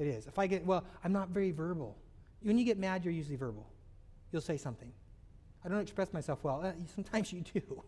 [0.00, 0.26] It is.
[0.26, 1.94] If I get, well, I'm not very verbal.
[2.42, 3.66] When you get mad, you're usually verbal.
[4.32, 4.90] You'll say something.
[5.62, 6.62] I don't express myself well.
[6.64, 7.82] Uh, sometimes you do.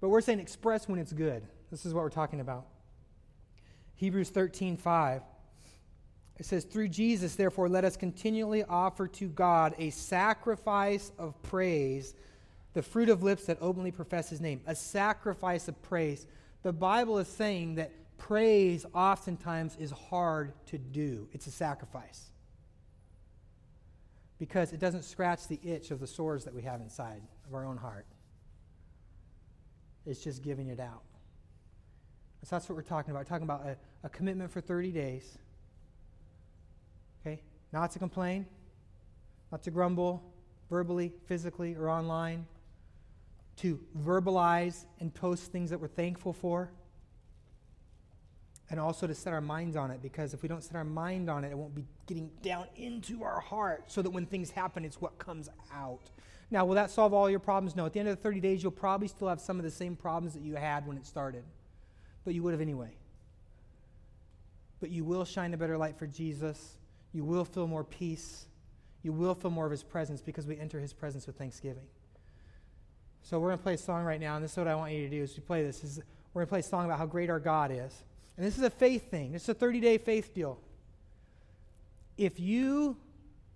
[0.00, 1.46] But we're saying express when it's good.
[1.70, 2.64] This is what we're talking about.
[3.96, 5.22] Hebrews 13, 5.
[6.38, 12.14] It says, Through Jesus, therefore, let us continually offer to God a sacrifice of praise,
[12.72, 14.62] the fruit of lips that openly profess his name.
[14.66, 16.26] A sacrifice of praise.
[16.62, 22.30] The Bible is saying that praise oftentimes is hard to do, it's a sacrifice.
[24.38, 27.64] Because it doesn't scratch the itch of the sores that we have inside of our
[27.64, 28.06] own heart.
[30.06, 31.02] It's just giving it out.
[32.44, 33.20] So that's what we're talking about.
[33.20, 35.38] We're talking about a, a commitment for 30 days.
[37.20, 37.42] Okay?
[37.72, 38.46] Not to complain,
[39.52, 40.22] not to grumble
[40.70, 42.46] verbally, physically, or online,
[43.56, 46.70] to verbalize and post things that we're thankful for,
[48.70, 51.28] and also to set our minds on it because if we don't set our mind
[51.28, 54.84] on it, it won't be getting down into our heart so that when things happen,
[54.84, 56.08] it's what comes out.
[56.52, 57.76] Now, will that solve all your problems?
[57.76, 57.86] No.
[57.86, 59.96] At the end of the 30 days, you'll probably still have some of the same
[59.96, 61.44] problems that you had when it started,
[62.24, 62.92] but you would have anyway.
[64.80, 66.76] But you will shine a better light for Jesus.
[67.12, 68.46] You will feel more peace.
[69.02, 71.86] You will feel more of his presence because we enter his presence with thanksgiving.
[73.22, 74.92] So we're going to play a song right now, and this is what I want
[74.92, 75.84] you to do is to play this.
[75.84, 76.00] Is
[76.32, 78.04] we're going to play a song about how great our God is.
[78.40, 79.34] And this is a faith thing.
[79.34, 80.58] Is a 30-day faith deal.
[82.16, 82.96] If you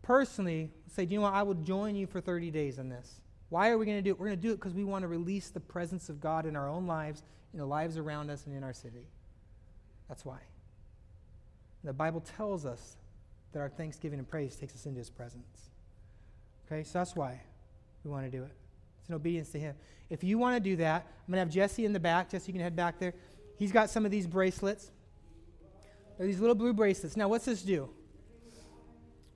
[0.03, 3.23] personally say, do you know what, I will join you for 30 days in this.
[3.49, 4.21] Why are we going to do it?
[4.21, 6.55] We're going to do it because we want to release the presence of God in
[6.55, 7.23] our own lives,
[7.55, 9.07] in the lives around us, and in our city.
[10.07, 10.41] That's why.
[11.83, 12.99] The Bible tells us
[13.53, 15.71] that our thanksgiving and praise takes us into his presence.
[16.67, 17.41] Okay, so that's why
[18.05, 18.53] we want to do it.
[19.01, 19.77] It's an obedience to him.
[20.11, 22.29] If you want to do that, I'm going to have Jesse in the back.
[22.29, 23.15] Jesse, you can head back there.
[23.59, 24.91] He's got some of these bracelets.
[26.17, 27.17] They're these little blue bracelets.
[27.17, 27.89] Now, what's this do?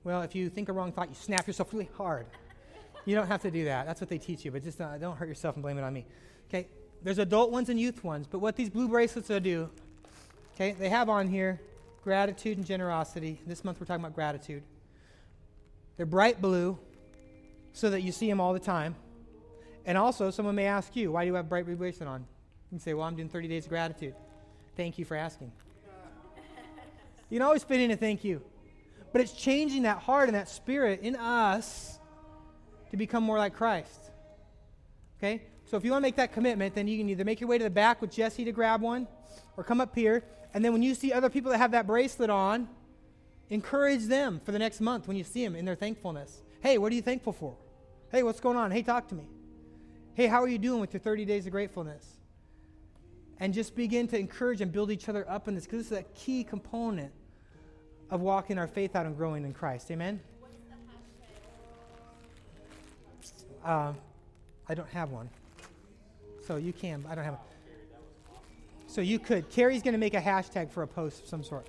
[0.03, 2.25] Well, if you think a wrong thought, you snap yourself really hard.
[3.05, 3.85] You don't have to do that.
[3.85, 5.93] That's what they teach you, but just don't, don't hurt yourself and blame it on
[5.93, 6.05] me.
[6.49, 6.67] Okay?
[7.01, 9.69] There's adult ones and youth ones, but what these blue bracelets will do,
[10.55, 11.61] okay, they have on here
[12.03, 13.39] gratitude and generosity.
[13.45, 14.63] This month we're talking about gratitude.
[15.97, 16.77] They're bright blue
[17.73, 18.95] so that you see them all the time.
[19.85, 22.25] And also, someone may ask you, why do you have bright blue bracelet on?
[22.71, 24.13] You say, well, I'm doing 30 days of gratitude.
[24.77, 25.51] Thank you for asking.
[27.29, 28.41] you can always fit in a thank you.
[29.11, 31.99] But it's changing that heart and that spirit in us
[32.91, 34.11] to become more like Christ.
[35.17, 35.41] Okay?
[35.65, 37.57] So if you want to make that commitment, then you can either make your way
[37.57, 39.07] to the back with Jesse to grab one
[39.57, 40.23] or come up here.
[40.53, 42.67] And then when you see other people that have that bracelet on,
[43.49, 46.41] encourage them for the next month when you see them in their thankfulness.
[46.61, 47.55] Hey, what are you thankful for?
[48.11, 48.71] Hey, what's going on?
[48.71, 49.27] Hey, talk to me.
[50.13, 52.18] Hey, how are you doing with your 30 days of gratefulness?
[53.39, 55.97] And just begin to encourage and build each other up in this because this is
[55.99, 57.11] a key component
[58.09, 59.91] of walking our faith out and growing in Christ.
[59.91, 60.19] Amen?
[63.63, 63.93] Uh,
[64.67, 65.29] I don't have one.
[66.45, 67.43] So you can, I don't have one.
[68.87, 69.49] So you could.
[69.49, 71.67] Carrie's going to make a hashtag for a post of some sort.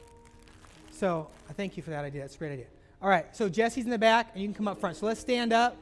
[0.90, 2.22] So I thank you for that idea.
[2.22, 2.66] That's a great idea.
[3.02, 4.96] All right, so Jesse's in the back, and you can come up front.
[4.96, 5.76] So let's stand up.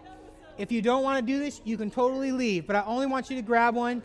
[0.57, 2.66] If you don't want to do this, you can totally leave.
[2.66, 4.03] But I only want you to grab one.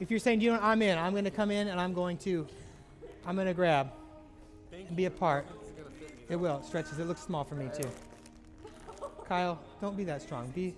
[0.00, 2.18] If you're saying, you know, I'm in, I'm going to come in, and I'm going
[2.18, 2.46] to,
[3.26, 3.92] I'm going to grab
[4.72, 5.46] and be a part.
[6.28, 6.58] It will.
[6.58, 6.98] It stretches.
[6.98, 7.88] It looks small for me too.
[9.28, 10.50] Kyle, don't be that strong.
[10.50, 10.74] Be,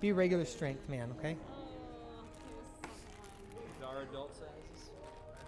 [0.00, 1.12] be regular strength, man.
[1.18, 1.36] Okay.
[3.52, 4.90] These are adult sizes.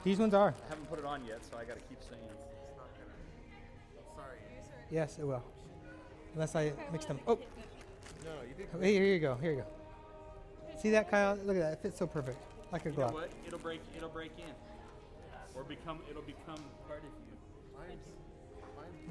[0.04, 0.54] These ones are.
[0.66, 2.22] I haven't put it on yet, so I got to keep saying.
[2.22, 3.12] It's not gonna
[3.94, 4.38] be sorry.
[4.90, 5.42] Yes, it will.
[6.34, 7.20] Unless I mix them.
[7.26, 7.38] Oh.
[8.24, 8.82] No, you did.
[8.82, 9.36] Here you go.
[9.40, 9.66] Here you go.
[10.80, 11.36] See that, Kyle?
[11.44, 11.72] Look at that.
[11.74, 12.38] It fits so perfect,
[12.72, 13.14] like a You know glove.
[13.14, 13.30] what?
[13.46, 13.80] It'll break.
[13.96, 14.44] It'll break in,
[15.54, 15.98] or become.
[16.10, 16.58] It'll become
[16.88, 17.32] part of you.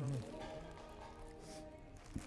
[0.01, 0.15] Mm-hmm.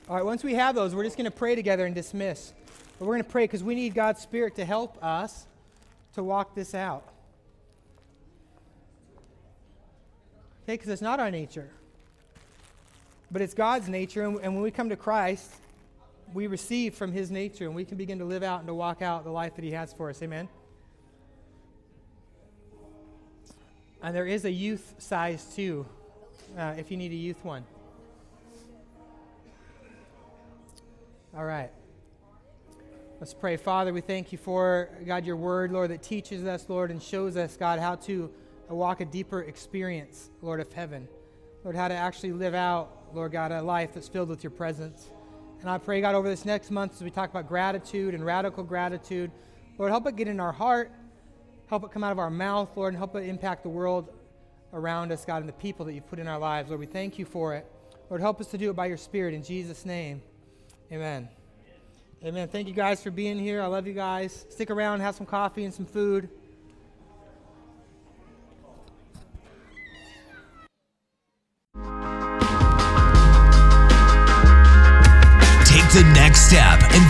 [0.08, 2.52] All right, once we have those, we're just going to pray together and dismiss.
[2.98, 5.46] But we're going to pray because we need God's Spirit to help us
[6.14, 7.04] to walk this out.
[10.64, 11.68] Okay, because it's not our nature,
[13.30, 14.24] but it's God's nature.
[14.24, 15.50] And, and when we come to Christ,
[16.32, 19.02] we receive from His nature and we can begin to live out and to walk
[19.02, 20.22] out the life that He has for us.
[20.22, 20.48] Amen?
[24.04, 25.86] And there is a youth size too,
[26.58, 27.64] uh, if you need a youth one.
[31.34, 31.70] All right.
[33.18, 33.56] Let's pray.
[33.56, 37.38] Father, we thank you for, God, your word, Lord, that teaches us, Lord, and shows
[37.38, 38.30] us, God, how to
[38.68, 41.08] walk a deeper experience, Lord, of heaven.
[41.64, 45.08] Lord, how to actually live out, Lord God, a life that's filled with your presence.
[45.62, 48.64] And I pray, God, over this next month as we talk about gratitude and radical
[48.64, 49.30] gratitude,
[49.78, 50.92] Lord, help it get in our heart,
[51.66, 54.08] help it come out of our mouth, Lord, and help it impact the world
[54.72, 56.68] around us, God, and the people that you've put in our lives.
[56.68, 57.66] Lord, we thank you for it.
[58.10, 59.34] Lord, help us to do it by your Spirit.
[59.34, 60.22] In Jesus' name,
[60.92, 61.28] amen.
[62.24, 62.48] Amen.
[62.48, 63.60] Thank you guys for being here.
[63.60, 64.46] I love you guys.
[64.48, 66.28] Stick around, have some coffee and some food.